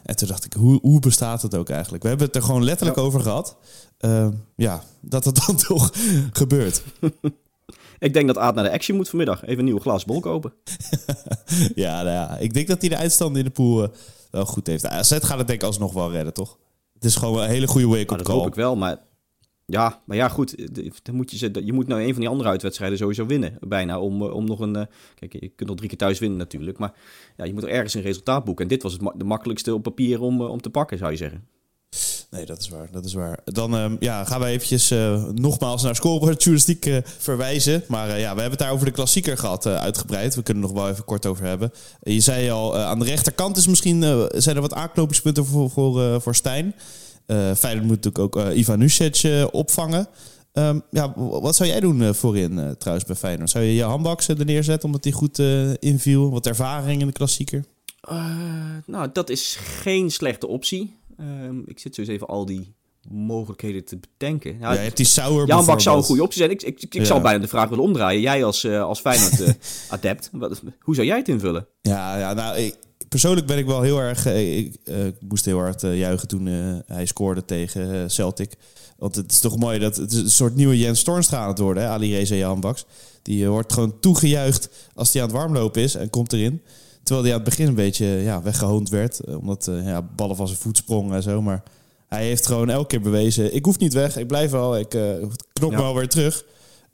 En 0.08 0.16
toen 0.16 0.28
dacht 0.28 0.46
ik, 0.46 0.54
hoe, 0.54 0.80
hoe 0.82 1.00
bestaat 1.00 1.42
het 1.42 1.56
ook 1.56 1.70
eigenlijk? 1.70 2.04
We 2.04 2.10
hebben 2.10 2.28
het 2.28 2.36
er 2.36 2.42
gewoon 2.42 2.64
letterlijk 2.64 2.98
ja. 2.98 3.04
over 3.04 3.22
gehad. 3.22 3.58
Ehm, 3.98 4.32
ja, 4.56 4.84
dat 5.02 5.26
het 5.26 5.46
dan 5.46 5.56
toch 5.68 5.92
gebeurt. 6.32 6.82
Ik 8.00 8.14
denk 8.14 8.28
dat 8.28 8.38
Aad 8.38 8.56
naar 8.56 8.64
de 8.64 8.72
action 8.72 8.98
moet 8.98 9.10
vanmiddag. 9.10 9.44
Even 9.44 9.58
een 9.58 9.64
nieuwe 9.64 9.82
glas 9.82 10.06
bol 10.06 10.20
kopen. 10.20 10.54
ja, 11.76 12.04
nou 12.04 12.16
ja, 12.16 12.38
ik 12.38 12.54
denk 12.54 12.68
dat 12.68 12.82
hij 12.82 12.90
de 12.90 12.96
eindstand 12.96 13.38
in 13.38 13.44
de 13.44 13.50
pool 13.50 13.84
uh, 13.84 13.90
wel 14.32 14.46
goed 14.46 14.68
heeft. 14.68 14.86
AZ 14.86 15.18
gaat 15.22 15.38
het 15.38 15.48
denk 15.48 15.62
ik 15.62 15.68
alsnog 15.68 15.94
wel 15.94 16.12
redden, 16.12 16.34
toch? 16.34 16.58
Het 16.94 17.06
is 17.06 17.16
gewoon 17.16 17.42
een 17.42 17.50
hele 17.50 17.68
goede 17.68 17.88
wake-up 17.88 18.08
call. 18.08 18.18
Dat 18.18 18.28
hoop 18.28 18.48
ik 18.48 18.56
wel, 18.56 18.76
maar... 18.76 19.06
Ja, 19.70 20.02
maar 20.06 20.18
ja, 20.18 20.30
goed. 20.30 20.76
Dan 21.04 21.16
moet 21.16 21.32
je, 21.32 21.52
je 21.66 21.74
moet 21.74 21.88
nou 21.88 22.02
een 22.02 22.12
van 22.12 22.20
die 22.20 22.30
andere 22.30 22.50
uitwedstrijden 22.50 22.98
sowieso 22.98 23.26
winnen. 23.26 23.58
Bijna. 23.60 24.00
Om, 24.00 24.22
eh, 24.22 24.34
om 24.34 24.46
nog 24.46 24.60
een. 24.60 24.78
Uh, 24.78 24.84
kijk, 25.16 25.34
je 25.34 25.48
kunt 25.48 25.70
nog 25.70 25.78
drie 25.78 25.90
keer 25.90 25.98
thuis 25.98 26.20
winnen 26.20 26.38
natuurlijk. 26.38 26.78
Maar 26.78 26.94
ja, 27.38 27.46
je 27.46 27.54
moet 27.54 27.64
er 27.64 27.70
ergens 27.70 27.94
een 27.94 28.02
resultaat 28.02 28.44
boeken. 28.44 28.64
En 28.64 28.70
dit 28.70 28.84
was 28.84 28.94
het 28.94 29.02
de 29.16 29.24
makkelijkste 29.24 29.74
op 29.74 29.84
papier 29.84 30.22
om, 30.22 30.42
om 30.42 30.62
te 30.62 30.70
pakken, 30.70 30.98
zou 30.98 31.12
je 31.12 31.18
zeggen. 31.18 31.48
Nee, 32.30 32.46
dat 32.46 32.60
is 32.60 32.70
waar. 32.70 32.88
Dat 32.92 33.06
is 33.06 33.14
waar. 33.14 33.40
Dan 33.44 33.76
uh, 33.76 33.92
ja, 34.00 34.24
gaan 34.24 34.40
we 34.40 34.46
eventjes 34.46 34.92
uh, 34.92 35.24
nogmaals 35.26 35.84
naar 35.84 35.96
scorebordjournalistiek 35.96 36.86
uh, 36.86 36.98
verwijzen. 37.04 37.84
Maar 37.88 38.08
ja, 38.08 38.34
we 38.34 38.42
hebben 38.42 38.50
het 38.50 38.60
daar 38.60 38.72
over 38.72 38.86
de 38.86 38.92
klassieker 38.92 39.38
gehad, 39.38 39.66
uitgebreid. 39.66 40.36
We 40.36 40.44
kunnen 40.44 40.64
er 40.64 40.70
nog 40.70 40.80
wel 40.80 40.90
even 40.90 41.06
kort 41.06 41.26
over 41.26 41.46
hebben. 41.46 41.72
je 42.02 42.20
zei 42.20 42.50
al, 42.50 42.78
aan 42.78 43.00
de 43.00 43.06
rechterkant 43.06 43.58
is 43.58 43.68
misschien, 43.68 44.02
zijn 44.36 44.56
er 44.56 44.62
wat 44.62 44.74
aanknopingspunten 44.74 45.46
voor, 45.46 45.70
voor, 45.70 46.22
voor 46.22 46.36
Stijn. 46.36 46.76
Feyenoord 47.28 47.88
moet 47.88 48.04
natuurlijk 48.04 48.20
ook 48.20 48.52
Ivan 48.54 48.80
Nusic 48.80 49.48
opvangen. 49.52 50.08
Ehm, 50.54 50.80
ja, 50.92 51.14
wat 51.16 51.56
zou 51.56 51.70
jij 51.70 51.80
doen 51.80 52.16
voorin 52.16 52.76
trouwens 52.78 53.08
bij 53.08 53.16
Feyenoord? 53.16 53.50
Zou 53.50 53.64
je 53.64 53.76
je 53.76 53.84
handbaks 53.84 54.28
er 54.28 54.46
neerzetten 54.46 54.86
omdat 54.86 55.04
hij 55.04 55.14
goed 55.14 55.40
inviel? 55.80 56.32
Wat 56.32 56.46
ervaring 56.46 57.02
in 57.02 57.08
de 57.08 57.14
klassieker? 57.14 57.64
nou, 58.86 59.10
dat 59.14 59.30
is 59.30 59.58
geen 59.60 60.12
slechte 60.12 60.48
optie. 60.48 60.96
Ehm, 61.18 61.60
ik 61.66 61.80
zit 61.80 61.96
zo 61.96 62.02
eens 62.02 62.10
even 62.10 62.28
al 62.28 62.46
die 62.46 62.76
mogelijkheden 63.10 63.86
te 63.86 63.98
bedenken. 63.98 64.60
Ja, 64.60 64.74
je 64.74 64.80
hebt 64.80 64.98
die 64.98 65.06
Sauer 65.06 65.48
Jan 65.48 65.66
Bak 65.66 65.82
zou 65.82 65.98
een 65.98 66.04
goede 66.04 66.22
optie 66.22 66.38
zijn. 66.38 66.52
Ik, 66.52 66.62
ik, 66.62 66.96
ik, 66.96 67.06
zou 67.06 67.22
bijna 67.22 67.40
de 67.40 67.48
vraag 67.48 67.70
willen 67.70 67.84
omdraaien. 67.84 68.22
Jij 68.22 68.44
als, 68.44 68.64
uh, 68.64 68.82
als 68.82 69.00
Feyenoord-adept, 69.00 70.30
uh, 70.34 70.42
hoe 70.80 70.96
zou 70.96 71.08
jij 71.08 71.18
het 71.18 71.28
invullen? 71.28 71.68
Ja, 71.82 72.18
ja 72.18 72.34
nou, 72.34 72.58
ik, 72.58 72.76
persoonlijk 73.10 73.48
ben 73.48 73.58
ik 73.58 73.66
wel 73.66 73.82
heel 73.82 74.00
erg... 74.00 74.28
Uh, 74.28 74.66
ik 75.06 75.16
moest 75.28 75.46
heel 75.46 75.60
hard 75.60 75.82
juichen 75.82 76.28
toen 76.28 76.46
hij 76.86 77.06
scoorde 77.06 77.46
tegen 77.46 78.12
Celtic. 78.12 78.56
Want 78.98 79.16
het 79.16 79.32
is 79.32 79.40
toch 79.40 79.58
mooi 79.58 79.80
dat 79.80 79.96
het 79.96 80.14
een 80.14 80.30
soort 80.30 80.56
nieuwe 80.56 80.78
Jens 80.78 81.04
Toornstra 81.04 81.38
aan 81.38 81.48
het 81.48 81.60
worden, 81.60 81.84
hè? 81.84 81.90
Ali 81.90 82.16
Reza 82.16 82.36
Jan 82.36 82.60
Baks. 82.60 82.86
Die 83.22 83.50
wordt 83.50 83.74
gewoon 83.74 84.00
toegejuicht 84.00 84.70
als 84.94 85.14
hij 85.14 85.22
aan 85.22 85.28
het 85.28 85.38
warmlopen 85.38 85.82
is 85.82 85.96
en 85.96 86.10
komt 86.10 86.34
erin. 86.34 86.62
Terwijl 87.08 87.28
hij 87.28 87.38
aan 87.38 87.42
het 87.42 87.50
begin 87.50 87.68
een 87.68 87.76
beetje 87.76 88.06
ja, 88.06 88.42
weggehoond 88.42 88.90
werd. 88.90 89.36
Omdat 89.38 89.70
ja, 89.84 90.02
ballen 90.16 90.36
van 90.36 90.48
zijn 90.48 90.60
voet 90.60 90.78
sprongen 90.78 91.16
en 91.16 91.24
zo. 91.24 91.42
Maar 91.42 91.64
hij 92.08 92.26
heeft 92.26 92.46
gewoon 92.46 92.70
elke 92.70 92.88
keer 92.88 93.02
bewezen: 93.02 93.56
ik 93.56 93.66
hoef 93.66 93.80
niet 93.80 93.94
weg, 93.94 94.18
ik 94.18 94.28
blijf 94.28 94.52
wel, 94.52 94.78
ik 94.78 94.94
uh, 94.94 95.12
knop 95.54 95.72
me 95.72 95.82
alweer 95.82 96.08
terug. 96.08 96.46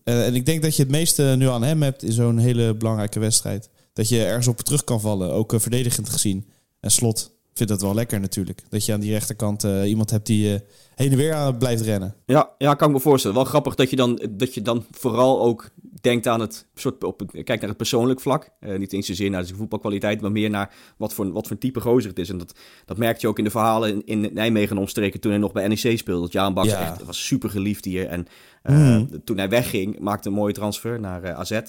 Uh, 0.03 0.25
en 0.25 0.35
ik 0.35 0.45
denk 0.45 0.61
dat 0.61 0.75
je 0.75 0.81
het 0.83 0.91
meeste 0.91 1.35
nu 1.37 1.47
aan 1.47 1.63
hem 1.63 1.81
hebt 1.81 2.03
in 2.03 2.11
zo'n 2.11 2.37
hele 2.37 2.75
belangrijke 2.75 3.19
wedstrijd. 3.19 3.69
Dat 3.93 4.09
je 4.09 4.25
ergens 4.25 4.47
op 4.47 4.61
terug 4.61 4.83
kan 4.83 5.01
vallen, 5.01 5.31
ook 5.31 5.53
uh, 5.53 5.59
verdedigend 5.59 6.09
gezien. 6.09 6.45
En 6.79 6.91
slot 6.91 7.31
vindt 7.53 7.71
dat 7.71 7.81
wel 7.81 7.93
lekker 7.93 8.19
natuurlijk. 8.19 8.63
Dat 8.69 8.85
je 8.85 8.93
aan 8.93 8.99
die 8.99 9.11
rechterkant 9.11 9.63
iemand 9.63 10.09
hebt 10.09 10.25
die 10.25 10.47
heen 10.95 11.11
en 11.11 11.17
weer 11.17 11.33
aan 11.33 11.57
blijft 11.57 11.81
rennen. 11.81 12.15
Ja, 12.25 12.49
ja, 12.57 12.73
kan 12.73 12.87
ik 12.87 12.93
me 12.93 12.99
voorstellen. 12.99 13.37
Wel 13.37 13.45
grappig 13.45 13.75
dat 13.75 13.89
je 13.89 13.95
dan, 13.95 14.21
dat 14.29 14.53
je 14.53 14.61
dan 14.61 14.85
vooral 14.91 15.41
ook 15.41 15.69
denkt 16.01 16.27
aan 16.27 16.39
het 16.39 16.67
soort 16.75 17.03
op, 17.03 17.21
kijk 17.31 17.59
naar 17.59 17.69
het 17.69 17.77
persoonlijk 17.77 18.21
vlak. 18.21 18.49
Uh, 18.59 18.77
niet 18.77 18.93
eens 18.93 19.07
zozeer 19.07 19.29
naar 19.29 19.45
de 19.45 19.55
voetbalkwaliteit, 19.55 20.21
maar 20.21 20.31
meer 20.31 20.49
naar 20.49 20.73
wat 20.97 21.13
voor, 21.13 21.31
wat 21.31 21.47
voor 21.47 21.57
type 21.57 21.81
gozer 21.81 22.09
het 22.09 22.19
is. 22.19 22.29
En 22.29 22.37
dat, 22.37 22.55
dat 22.85 22.97
merkte 22.97 23.21
je 23.21 23.27
ook 23.27 23.37
in 23.37 23.43
de 23.43 23.49
verhalen 23.49 24.05
in, 24.05 24.29
Nijmegen 24.33 24.77
omstreken 24.77 25.19
toen 25.19 25.31
hij 25.31 25.39
nog 25.39 25.51
bij 25.51 25.67
NEC 25.67 25.97
speelde. 25.97 26.21
Dat 26.21 26.31
Jaan 26.31 26.53
Baks 26.53 26.73
echt 26.73 27.03
was 27.03 27.25
super 27.25 27.49
geliefd 27.49 27.85
hier. 27.85 28.07
En 28.07 28.27
uh, 28.63 29.01
toen 29.23 29.37
hij 29.37 29.49
wegging, 29.49 29.99
maakte 29.99 30.27
een 30.27 30.35
mooie 30.35 30.53
transfer 30.53 30.99
naar 30.99 31.23
eh, 31.23 31.39
AZ. 31.39 31.59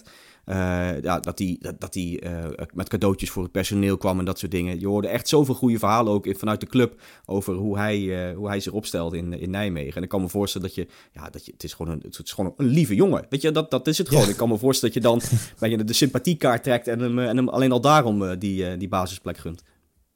Uh, 0.46 1.00
ja, 1.02 1.20
dat 1.20 1.38
hij 1.38 1.56
dat, 1.60 1.80
dat 1.80 1.92
die, 1.92 2.24
uh, 2.24 2.44
met 2.74 2.88
cadeautjes 2.88 3.30
voor 3.30 3.42
het 3.42 3.52
personeel 3.52 3.96
kwam 3.96 4.18
en 4.18 4.24
dat 4.24 4.38
soort 4.38 4.50
dingen. 4.50 4.80
Je 4.80 4.86
hoorde 4.86 5.08
echt 5.08 5.28
zoveel 5.28 5.54
goede 5.54 5.78
verhalen 5.78 6.12
ook 6.12 6.26
vanuit 6.36 6.60
de 6.60 6.66
club 6.66 7.00
over 7.24 7.54
hoe 7.54 7.78
hij, 7.78 7.98
uh, 7.98 8.36
hoe 8.36 8.48
hij 8.48 8.60
zich 8.60 8.72
opstelde 8.72 9.16
in, 9.16 9.32
in 9.32 9.50
Nijmegen. 9.50 9.96
En 9.96 10.02
ik 10.02 10.08
kan 10.08 10.20
me 10.20 10.28
voorstellen 10.28 10.66
dat 10.66 10.76
je, 10.76 10.86
ja, 11.12 11.30
dat 11.30 11.46
je, 11.46 11.52
het 11.52 11.64
is 11.64 11.72
gewoon 11.72 11.92
een, 11.92 12.02
het 12.06 12.20
is 12.24 12.32
gewoon 12.32 12.54
een 12.56 12.66
lieve 12.66 12.94
jongen. 12.94 13.26
Weet 13.28 13.42
je, 13.42 13.50
dat, 13.50 13.70
dat 13.70 13.86
is 13.86 13.98
het 13.98 14.08
gewoon. 14.08 14.28
Ik 14.28 14.36
kan 14.36 14.48
me 14.48 14.58
voorstellen 14.58 14.94
dat 14.94 15.02
je 15.02 15.08
dan 15.08 15.20
bij 15.58 15.70
je 15.70 15.84
de 15.84 15.92
sympathiekaart 15.92 16.62
trekt 16.62 16.88
en 16.88 16.98
hem, 17.00 17.18
en 17.18 17.36
hem 17.36 17.48
alleen 17.48 17.72
al 17.72 17.80
daarom 17.80 18.38
die, 18.38 18.76
die 18.76 18.88
basisplek 18.88 19.38
gunt. 19.38 19.62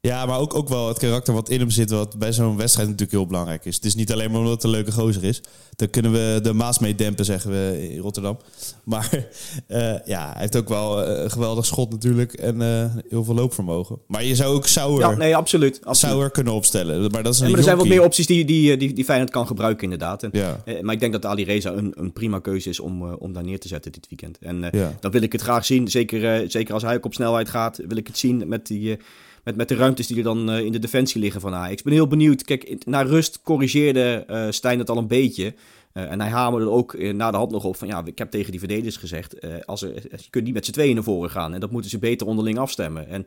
Ja, 0.00 0.26
maar 0.26 0.38
ook, 0.38 0.54
ook 0.54 0.68
wel 0.68 0.88
het 0.88 0.98
karakter 0.98 1.34
wat 1.34 1.48
in 1.48 1.60
hem 1.60 1.70
zit, 1.70 1.90
wat 1.90 2.18
bij 2.18 2.32
zo'n 2.32 2.56
wedstrijd 2.56 2.88
natuurlijk 2.88 3.18
heel 3.18 3.26
belangrijk 3.26 3.64
is. 3.64 3.74
Het 3.74 3.84
is 3.84 3.94
niet 3.94 4.12
alleen 4.12 4.30
maar 4.30 4.40
omdat 4.40 4.54
het 4.54 4.64
een 4.64 4.70
leuke 4.70 4.92
gozer 4.92 5.24
is. 5.24 5.42
Daar 5.76 5.88
kunnen 5.88 6.12
we 6.12 6.38
de 6.42 6.52
Maas 6.52 6.78
mee 6.78 6.94
dempen, 6.94 7.24
zeggen 7.24 7.50
we 7.50 7.88
in 7.90 7.98
Rotterdam. 7.98 8.38
Maar 8.84 9.26
uh, 9.68 9.94
ja, 10.04 10.30
hij 10.32 10.40
heeft 10.40 10.56
ook 10.56 10.68
wel 10.68 11.04
eh, 11.04 11.22
een 11.22 11.30
geweldig 11.30 11.66
schot 11.66 11.90
natuurlijk 11.90 12.32
en 12.32 12.60
uh, 12.60 12.84
heel 13.08 13.24
veel 13.24 13.34
loopvermogen. 13.34 13.98
Maar 14.06 14.24
je 14.24 14.34
zou 14.34 14.54
ook 14.54 14.66
Sauer, 14.66 15.00
ja, 15.00 15.16
nee, 15.16 15.36
absoluut, 15.36 15.80
absoluut. 15.84 16.14
Sauer 16.14 16.30
kunnen 16.30 16.52
opstellen. 16.52 17.10
Maar, 17.10 17.22
dat 17.22 17.34
is 17.34 17.40
een 17.40 17.44
ja, 17.44 17.50
maar 17.50 17.58
er 17.58 17.64
zijn 17.64 17.76
wat 17.76 17.86
meer 17.86 18.02
opties 18.02 18.26
die, 18.26 18.44
die, 18.44 18.76
die, 18.76 18.92
die 18.92 19.04
Feyenoord 19.04 19.30
kan 19.30 19.46
gebruiken 19.46 19.82
inderdaad. 19.82 20.22
En, 20.22 20.30
ja. 20.32 20.62
maar 20.82 20.94
ik 20.94 21.00
denk 21.00 21.12
dat 21.12 21.26
Ali 21.26 21.44
Reza 21.44 21.72
een, 21.72 21.92
een 21.96 22.12
prima 22.12 22.38
keuze 22.38 22.68
is 22.68 22.80
om, 22.80 23.12
om 23.12 23.32
daar 23.32 23.44
neer 23.44 23.60
te 23.60 23.68
zetten 23.68 23.92
dit 23.92 24.06
weekend. 24.08 24.38
En 24.38 24.68
ja. 24.72 24.96
dan 25.00 25.10
wil 25.10 25.22
ik 25.22 25.32
het 25.32 25.40
graag 25.40 25.64
zien. 25.64 25.88
Zeker, 25.88 26.50
zeker 26.50 26.74
als 26.74 26.82
hij 26.82 26.96
ook 26.96 27.04
op 27.04 27.14
snelheid 27.14 27.48
gaat, 27.48 27.80
wil 27.88 27.96
ik 27.96 28.06
het 28.06 28.18
zien 28.18 28.48
met 28.48 28.66
die 28.66 28.98
met, 29.44 29.56
met 29.56 29.68
de 29.68 29.74
ruimtes 29.74 30.06
die 30.06 30.16
er 30.16 30.22
dan 30.22 30.50
uh, 30.50 30.60
in 30.60 30.72
de 30.72 30.78
defensie 30.78 31.20
liggen 31.20 31.40
van 31.40 31.54
Ajax. 31.54 31.78
Ik 31.78 31.84
ben 31.84 31.92
heel 31.92 32.06
benieuwd. 32.06 32.42
Kijk, 32.42 32.84
naar 32.84 33.06
rust 33.06 33.42
corrigeerde 33.42 34.24
uh, 34.30 34.46
Stijn 34.50 34.78
het 34.78 34.90
al 34.90 34.96
een 34.96 35.06
beetje. 35.06 35.54
Uh, 35.94 36.10
en 36.10 36.20
hij 36.20 36.30
hamerde 36.30 36.70
ook 36.70 36.98
na 36.98 37.30
de 37.30 37.36
hand 37.36 37.50
nog 37.50 37.64
op 37.64 37.76
van 37.76 37.88
ja, 37.88 38.02
ik 38.04 38.18
heb 38.18 38.30
tegen 38.30 38.50
die 38.50 38.60
verdedigers 38.60 38.96
gezegd, 38.96 39.66
als 39.66 39.82
er, 39.82 39.94
je 39.94 40.30
kunt 40.30 40.44
niet 40.44 40.54
met 40.54 40.64
z'n 40.64 40.72
tweeën 40.72 40.94
naar 40.94 41.04
voren 41.04 41.30
gaan. 41.30 41.54
En 41.54 41.60
dat 41.60 41.70
moeten 41.70 41.90
ze 41.90 41.98
beter 41.98 42.26
onderling 42.26 42.58
afstemmen. 42.58 43.08
En 43.08 43.26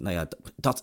nou 0.00 0.10
ja, 0.10 0.28
dat, 0.56 0.82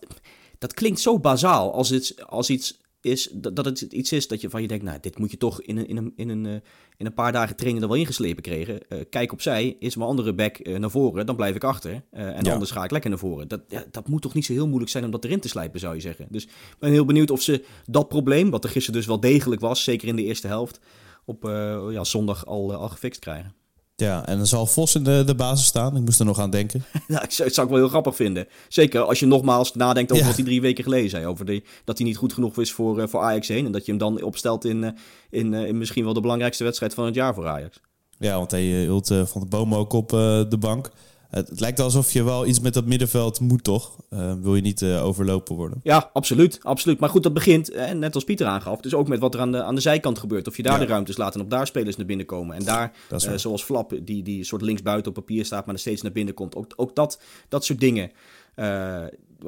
dat 0.58 0.74
klinkt 0.74 1.00
zo 1.00 1.20
bazaal 1.20 1.74
als, 1.74 1.90
het, 1.90 2.16
als 2.26 2.50
iets 2.50 2.79
is 3.02 3.30
dat, 3.34 3.56
dat 3.56 3.66
het 3.66 3.82
iets 3.82 4.12
is 4.12 4.28
dat 4.28 4.42
je 4.42 4.50
van 4.50 4.62
je 4.62 4.68
denkt, 4.68 4.84
nou, 4.84 4.98
dit 5.02 5.18
moet 5.18 5.32
je 5.32 5.38
toch 5.38 5.62
in 5.62 5.78
een, 5.78 5.88
in 5.88 5.98
een, 5.98 6.14
in 6.16 6.30
een, 6.30 6.46
uh, 6.46 6.54
in 6.98 7.06
een 7.06 7.14
paar 7.14 7.32
dagen 7.32 7.56
training 7.56 7.84
er 7.84 7.90
wel 7.90 8.00
ingeslepen 8.00 8.44
kregen. 8.44 8.80
Uh, 8.90 9.00
kijk 9.10 9.32
opzij, 9.32 9.76
is 9.80 9.96
mijn 9.96 10.10
andere 10.10 10.34
back 10.34 10.68
uh, 10.68 10.78
naar 10.78 10.92
voren, 10.92 11.26
dan 11.26 11.36
blijf 11.36 11.56
ik 11.56 11.64
achter. 11.64 12.04
en 12.12 12.44
ja. 12.44 12.52
anders 12.52 12.72
ga 12.72 12.84
ik 12.84 12.92
lekker 12.92 13.10
naar 13.10 13.20
voren. 13.20 13.48
Dat, 13.48 13.62
ja, 13.68 13.86
dat 13.92 14.08
moet 14.08 14.22
toch 14.22 14.34
niet 14.34 14.46
zo 14.46 14.54
heel 14.54 14.68
moeilijk 14.68 14.92
zijn 14.92 15.04
om 15.04 15.12
dat 15.12 15.24
erin 15.24 15.40
te 15.40 15.48
slijpen, 15.48 15.80
zou 15.80 15.96
je 15.96 16.02
zeggen. 16.02 16.28
Dus 16.30 16.44
ik 16.44 16.76
ben 16.80 16.92
heel 16.92 17.06
benieuwd 17.06 17.32
of 17.32 17.42
ze 17.42 17.66
dat 17.86 18.08
probleem, 18.08 18.50
wat 18.50 18.64
er 18.64 18.70
gisteren 18.70 19.00
dus 19.00 19.08
wel 19.08 19.20
degelijk 19.20 19.62
was, 19.62 19.84
zeker 19.84 20.08
in 20.08 20.16
de 20.16 20.24
eerste 20.24 20.48
helft, 20.48 20.80
op 21.26 21.44
ja, 21.92 22.04
zondag 22.04 22.46
al, 22.46 22.74
al 22.74 22.90
gefixt 22.90 23.20
krijgen. 23.20 23.59
Ja, 24.00 24.26
en 24.26 24.38
dan 24.38 24.46
zal 24.48 24.66
Vos 24.66 24.96
in 24.96 25.04
de, 25.04 25.24
de 25.26 25.36
basis 25.36 25.66
staan. 25.66 25.96
Ik 25.96 26.02
moest 26.02 26.20
er 26.20 26.26
nog 26.26 26.40
aan 26.40 26.50
denken. 26.50 26.84
nou, 27.08 27.24
ik 27.24 27.32
zou, 27.32 27.48
het 27.48 27.58
zou 27.58 27.68
ik 27.68 27.74
wel 27.74 27.82
heel 27.82 27.92
grappig 27.92 28.16
vinden. 28.16 28.48
Zeker 28.68 29.02
als 29.02 29.20
je 29.20 29.26
nogmaals 29.26 29.74
nadenkt 29.74 30.12
over 30.12 30.26
wat 30.26 30.36
hij 30.36 30.44
drie 30.44 30.62
weken 30.62 30.84
geleden 30.84 31.10
zei. 31.10 31.26
Over 31.26 31.46
de, 31.46 31.64
dat 31.84 31.98
hij 31.98 32.08
niet 32.08 32.18
goed 32.18 32.34
genoeg 32.34 32.58
is 32.58 32.72
voor, 32.72 33.00
uh, 33.00 33.08
voor 33.08 33.22
Ajax 33.22 33.48
heen. 33.48 33.66
En 33.66 33.72
dat 33.72 33.86
je 33.86 33.92
hem 33.92 34.00
dan 34.00 34.22
opstelt 34.22 34.66
in, 34.66 34.84
uh, 34.84 34.90
in, 35.30 35.54
uh, 35.54 35.68
in 35.68 35.78
misschien 35.78 36.04
wel 36.04 36.14
de 36.14 36.22
belangrijkste 36.22 36.64
wedstrijd 36.64 36.94
van 36.94 37.06
het 37.06 37.16
jaar 37.16 37.34
voor 37.34 37.48
Ajax. 37.48 37.80
Ja, 38.18 38.38
want 38.38 38.52
hij 38.52 38.62
hield 38.62 39.08
van 39.08 39.42
de 39.42 39.48
boom 39.48 39.76
ook 39.76 39.94
op 39.94 40.10
de 40.10 40.58
bank. 40.60 40.92
Het, 41.30 41.60
lijkt 41.60 41.80
alsof 41.80 42.12
je 42.12 42.24
wel 42.24 42.46
iets 42.46 42.60
met 42.60 42.74
dat 42.74 42.86
middenveld 42.86 43.40
moet, 43.40 43.64
toch? 43.64 43.96
Uh, 44.10 44.34
wil 44.42 44.56
je 44.56 44.62
niet 44.62 44.82
uh, 44.82 45.06
overlopen 45.06 45.56
worden? 45.56 45.80
Ja, 45.84 46.10
absoluut, 46.14 46.60
absoluut. 46.62 47.00
Maar 47.00 47.10
goed, 47.10 47.24
dat 47.24 47.34
begint, 47.34 47.72
eh, 47.72 47.92
net 47.92 48.16
als 48.16 48.24
Pieter 48.24 48.48
aangaf, 48.48 48.82
dus 48.82 48.94
ook 48.94 49.08
met 49.08 49.20
wat 49.20 49.34
er 49.34 49.40
aan 49.40 49.52
de, 49.52 49.64
aan 49.64 49.76
de 49.76 49.82
zijkant 49.82 50.20
gebeurt. 50.20 50.48
Of 50.48 50.58
je 50.58 50.64
daar 50.64 50.80
de 50.80 50.86
ruimtes 50.86 51.18
laat 51.18 51.36
en 51.36 51.42
op 51.42 51.50
daar 51.50 51.68
spelers 51.68 51.96
naar 51.96 52.06
binnen 52.06 52.26
komen. 52.26 52.56
En 52.56 52.64
daar, 52.64 52.92
zoals 53.36 53.64
Flap, 53.64 54.00
die, 54.02 54.24
die 54.24 54.44
soort 54.44 54.62
linksbuiten 54.62 55.08
op 55.08 55.14
papier 55.14 55.46
staat, 55.46 55.66
maar 55.66 55.76
er 55.76 55.82
steeds 55.82 56.02
naar 56.02 56.12
binnen 56.12 56.34
komt. 56.34 56.56
Ook, 56.56 56.74
ook 56.76 56.96
dat, 56.96 57.20
dat 57.50 57.66
soort 57.66 57.80
dingen 57.80 58.12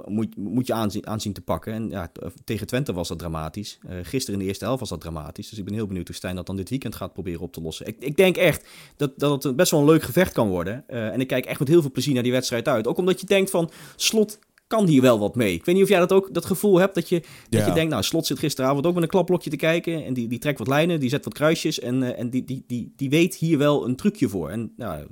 moet, 0.05 0.37
moet 0.37 0.67
je 0.67 0.73
aanzien, 0.73 1.07
aanzien 1.07 1.33
te 1.33 1.41
pakken. 1.41 1.73
En 1.73 1.89
ja, 1.89 2.11
tegen 2.43 2.67
Twente 2.67 2.93
was 2.93 3.07
dat 3.07 3.19
dramatisch. 3.19 3.79
Uh, 3.85 3.91
gisteren 4.03 4.33
in 4.33 4.39
de 4.39 4.49
eerste 4.49 4.65
helft 4.65 4.79
was 4.79 4.89
dat 4.89 5.01
dramatisch. 5.01 5.49
Dus 5.49 5.57
ik 5.57 5.65
ben 5.65 5.73
heel 5.73 5.87
benieuwd 5.87 6.07
hoe 6.07 6.15
Stijn 6.15 6.35
dat 6.35 6.45
dan 6.45 6.55
dit 6.55 6.69
weekend 6.69 6.95
gaat 6.95 7.13
proberen 7.13 7.41
op 7.41 7.53
te 7.53 7.61
lossen. 7.61 7.87
Ik, 7.87 7.95
ik 7.99 8.15
denk 8.15 8.37
echt 8.37 8.67
dat, 8.97 9.11
dat 9.15 9.43
het 9.43 9.55
best 9.55 9.71
wel 9.71 9.79
een 9.79 9.85
leuk 9.85 10.03
gevecht 10.03 10.33
kan 10.33 10.47
worden. 10.47 10.83
Uh, 10.89 11.13
en 11.13 11.19
ik 11.19 11.27
kijk 11.27 11.45
echt 11.45 11.59
met 11.59 11.67
heel 11.67 11.81
veel 11.81 11.91
plezier 11.91 12.13
naar 12.13 12.23
die 12.23 12.31
wedstrijd 12.31 12.67
uit. 12.67 12.87
Ook 12.87 12.97
omdat 12.97 13.19
je 13.19 13.25
denkt 13.25 13.49
van, 13.49 13.71
slot 13.95 14.39
kan 14.71 14.87
hier 14.87 15.01
wel 15.01 15.19
wat 15.19 15.35
mee. 15.35 15.53
Ik 15.53 15.65
weet 15.65 15.75
niet 15.75 15.83
of 15.83 15.89
jij 15.89 15.99
dat 15.99 16.11
ook 16.11 16.33
dat 16.33 16.45
gevoel 16.45 16.79
hebt 16.79 16.95
dat 16.95 17.09
je, 17.09 17.23
dat 17.49 17.65
je 17.65 17.73
denkt, 17.73 17.91
nou, 17.91 18.03
Slot 18.03 18.25
zit 18.25 18.39
gisteravond 18.39 18.85
ook 18.85 18.93
met 18.93 19.03
een 19.03 19.09
klapblokje 19.09 19.49
te 19.49 19.55
kijken 19.55 20.05
en 20.05 20.13
die, 20.13 20.27
die 20.27 20.39
trekt 20.39 20.59
wat 20.59 20.67
lijnen, 20.67 20.99
die 20.99 21.09
zet 21.09 21.23
wat 21.23 21.33
kruisjes 21.33 21.79
en, 21.79 22.01
uh, 22.01 22.19
en 22.19 22.29
die, 22.29 22.45
die, 22.45 22.63
die, 22.67 22.93
die 22.95 23.09
weet 23.09 23.35
hier 23.35 23.57
wel 23.57 23.87
een 23.87 23.95
trucje 23.95 24.29
voor. 24.29 24.49
En 24.49 24.73
nou, 24.77 25.07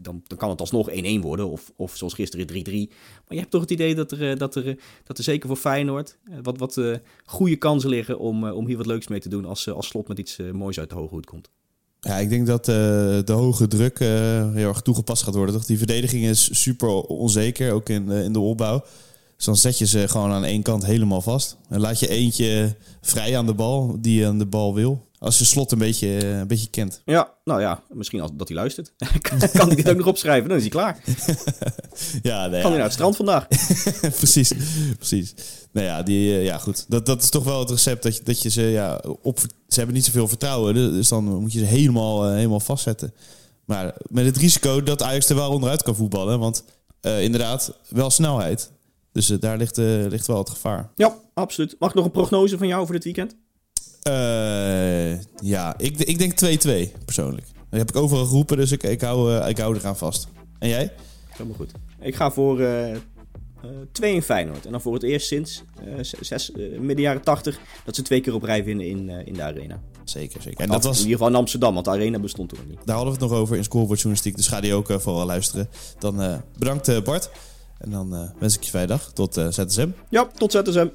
dan, 0.00 0.22
dan 0.26 0.38
kan 0.38 0.50
het 0.50 0.60
alsnog 0.60 0.90
1-1 0.90 0.94
worden. 1.20 1.50
Of, 1.50 1.72
of 1.76 1.96
zoals 1.96 2.14
gisteren 2.14 2.46
3-3. 2.46 2.52
Maar 2.92 3.24
je 3.28 3.38
hebt 3.38 3.50
toch 3.50 3.60
het 3.60 3.70
idee 3.70 3.94
dat 3.94 4.12
er, 4.12 4.30
eh, 4.30 4.38
dat 4.38 4.54
er, 4.54 4.68
eh, 4.68 4.76
dat 5.04 5.18
er 5.18 5.24
zeker 5.24 5.48
voor 5.48 5.56
Feyenoord 5.56 6.16
eh, 6.24 6.36
wat, 6.42 6.58
wat 6.58 6.80
goede 7.24 7.56
kansen 7.56 7.90
liggen 7.90 8.18
om, 8.18 8.48
om 8.48 8.66
hier 8.66 8.76
wat 8.76 8.86
leuks 8.86 9.08
mee 9.08 9.20
te 9.20 9.28
doen 9.28 9.44
als, 9.44 9.70
als 9.70 9.86
slot 9.86 10.08
met 10.08 10.18
iets 10.18 10.38
moois 10.52 10.78
uit 10.78 10.88
de 10.88 10.94
hoge 10.94 11.14
hoed 11.14 11.26
komt. 11.26 11.50
Ja, 12.00 12.16
ik 12.16 12.28
denk 12.28 12.46
dat 12.46 12.64
de 12.64 13.32
hoge 13.32 13.68
druk 13.68 13.98
heel 13.98 14.68
erg 14.68 14.80
toegepast 14.80 15.22
gaat 15.22 15.34
worden. 15.34 15.54
Toch? 15.54 15.64
Die 15.64 15.78
verdediging 15.78 16.24
is 16.24 16.62
super 16.62 16.88
onzeker, 17.02 17.72
ook 17.72 17.88
in, 17.88 18.10
in 18.10 18.32
de 18.32 18.40
opbouw. 18.40 18.84
Dus 19.36 19.44
dan 19.44 19.56
zet 19.56 19.78
je 19.78 19.86
ze 19.86 20.08
gewoon 20.08 20.30
aan 20.30 20.44
één 20.44 20.62
kant 20.62 20.86
helemaal 20.86 21.20
vast. 21.20 21.56
En 21.68 21.80
laat 21.80 22.00
je 22.00 22.08
eentje 22.08 22.76
vrij 23.00 23.38
aan 23.38 23.46
de 23.46 23.54
bal, 23.54 23.96
die 24.00 24.26
aan 24.26 24.38
de 24.38 24.46
bal 24.46 24.74
wil. 24.74 25.05
Als 25.18 25.38
je 25.38 25.44
slot 25.44 25.72
een 25.72 25.78
beetje, 25.78 26.18
eh, 26.18 26.38
een 26.38 26.46
beetje 26.46 26.70
kent. 26.70 27.02
Ja, 27.04 27.34
nou 27.44 27.60
ja, 27.60 27.82
misschien 27.88 28.20
als, 28.20 28.30
dat 28.34 28.48
hij 28.48 28.56
luistert. 28.56 28.92
kan 29.52 29.66
hij 29.66 29.76
dit 29.76 29.88
ook 29.88 29.96
nog 29.96 30.06
opschrijven, 30.06 30.48
dan 30.48 30.56
is 30.56 30.62
hij 30.62 30.72
klaar. 30.72 31.02
ja, 32.22 32.46
nee, 32.46 32.60
kan 32.60 32.70
hij 32.70 32.78
naar 32.78 32.88
het 32.88 32.92
strand 32.92 33.16
vandaag. 33.16 33.46
precies, 34.20 34.52
precies. 34.96 35.34
Nou 35.72 35.86
ja, 35.86 36.02
die, 36.02 36.32
eh, 36.32 36.44
ja 36.44 36.58
goed. 36.58 36.84
Dat, 36.88 37.06
dat 37.06 37.22
is 37.22 37.30
toch 37.30 37.44
wel 37.44 37.58
het 37.58 37.70
recept 37.70 38.02
dat 38.02 38.16
je, 38.16 38.22
dat 38.22 38.42
je 38.42 38.50
ze 38.50 38.62
ja, 38.62 39.02
op... 39.22 39.38
Ze 39.68 39.76
hebben 39.76 39.94
niet 39.94 40.04
zoveel 40.04 40.28
vertrouwen, 40.28 40.74
dus, 40.74 41.08
dan 41.08 41.24
moet 41.24 41.52
je 41.52 41.58
ze 41.58 41.64
helemaal, 41.64 42.28
uh, 42.28 42.34
helemaal 42.34 42.60
vastzetten. 42.60 43.14
Maar 43.64 43.94
met 44.08 44.24
het 44.24 44.36
risico 44.36 44.82
dat 44.82 45.02
Ajax 45.02 45.28
er 45.28 45.36
wel 45.36 45.50
onderuit 45.50 45.82
kan 45.82 45.96
voetballen. 45.96 46.38
Want 46.38 46.64
uh, 47.02 47.22
inderdaad, 47.22 47.78
wel 47.88 48.10
snelheid. 48.10 48.70
Dus 49.12 49.26
daar 49.26 49.56
ligt, 49.56 49.76
ligt 50.08 50.26
wel 50.26 50.38
het 50.38 50.50
gevaar. 50.50 50.90
Ja, 50.94 51.16
absoluut. 51.34 51.76
Mag 51.78 51.88
ik 51.88 51.94
nog 51.94 52.04
een 52.04 52.10
prognose 52.10 52.58
van 52.58 52.66
jou 52.66 52.84
voor 52.84 52.94
dit 52.94 53.04
weekend? 53.04 53.36
Uh, 54.06 55.18
ja, 55.40 55.74
ik, 55.78 55.98
ik 55.98 56.18
denk 56.18 56.58
2-2 56.92 57.04
persoonlijk. 57.04 57.46
Dat 57.70 57.78
heb 57.78 57.88
ik 57.88 57.96
overal 57.96 58.24
geroepen, 58.24 58.56
dus 58.56 58.72
ik, 58.72 58.82
ik, 58.82 59.00
hou, 59.00 59.32
uh, 59.32 59.48
ik 59.48 59.58
hou 59.58 59.76
eraan 59.76 59.96
vast. 59.96 60.28
En 60.58 60.68
jij? 60.68 60.92
Helemaal 61.28 61.56
goed. 61.56 61.70
Ik 62.00 62.14
ga 62.14 62.30
voor 62.30 62.60
uh, 62.60 62.90
uh, 62.90 62.96
twee 63.92 64.14
in 64.14 64.22
Feyenoord. 64.22 64.66
En 64.66 64.72
dan 64.72 64.80
voor 64.80 64.94
het 64.94 65.02
eerst 65.02 65.26
sinds 65.26 65.62
zes, 66.20 66.50
midden 66.78 67.00
jaren 67.00 67.22
tachtig 67.22 67.58
dat 67.84 67.94
ze 67.94 68.02
twee 68.02 68.20
keer 68.20 68.34
op 68.34 68.42
rij 68.42 68.64
winnen 68.64 68.86
in, 68.86 69.08
in 69.08 69.34
de 69.34 69.42
arena. 69.42 69.80
Zeker, 70.04 70.42
zeker. 70.42 70.60
En 70.60 70.68
dat 70.68 70.84
was... 70.84 70.96
In 70.96 71.02
ieder 71.02 71.16
geval 71.16 71.32
in 71.32 71.38
Amsterdam, 71.38 71.74
want 71.74 71.84
de 71.84 71.90
arena 71.90 72.18
bestond 72.18 72.48
toen 72.48 72.58
niet. 72.68 72.78
Daar 72.84 72.96
hadden 72.96 73.14
we 73.14 73.20
het 73.20 73.30
nog 73.30 73.40
over 73.40 73.56
in 73.56 73.64
Scoreboard 73.64 74.00
Journalistiek, 74.00 74.36
dus 74.36 74.48
ga 74.48 74.60
die 74.60 74.74
ook 74.74 74.86
vooral 74.86 75.26
luisteren. 75.26 75.68
Dan 75.98 76.42
bedankt 76.58 77.04
Bart. 77.04 77.30
En 77.78 77.90
dan 77.90 78.32
wens 78.38 78.56
ik 78.56 78.62
je 78.62 78.70
vrijdag. 78.70 79.12
Tot 79.12 79.34
ZSM. 79.34 79.88
Ja, 80.08 80.28
tot 80.36 80.52
ZSM. 80.52 80.88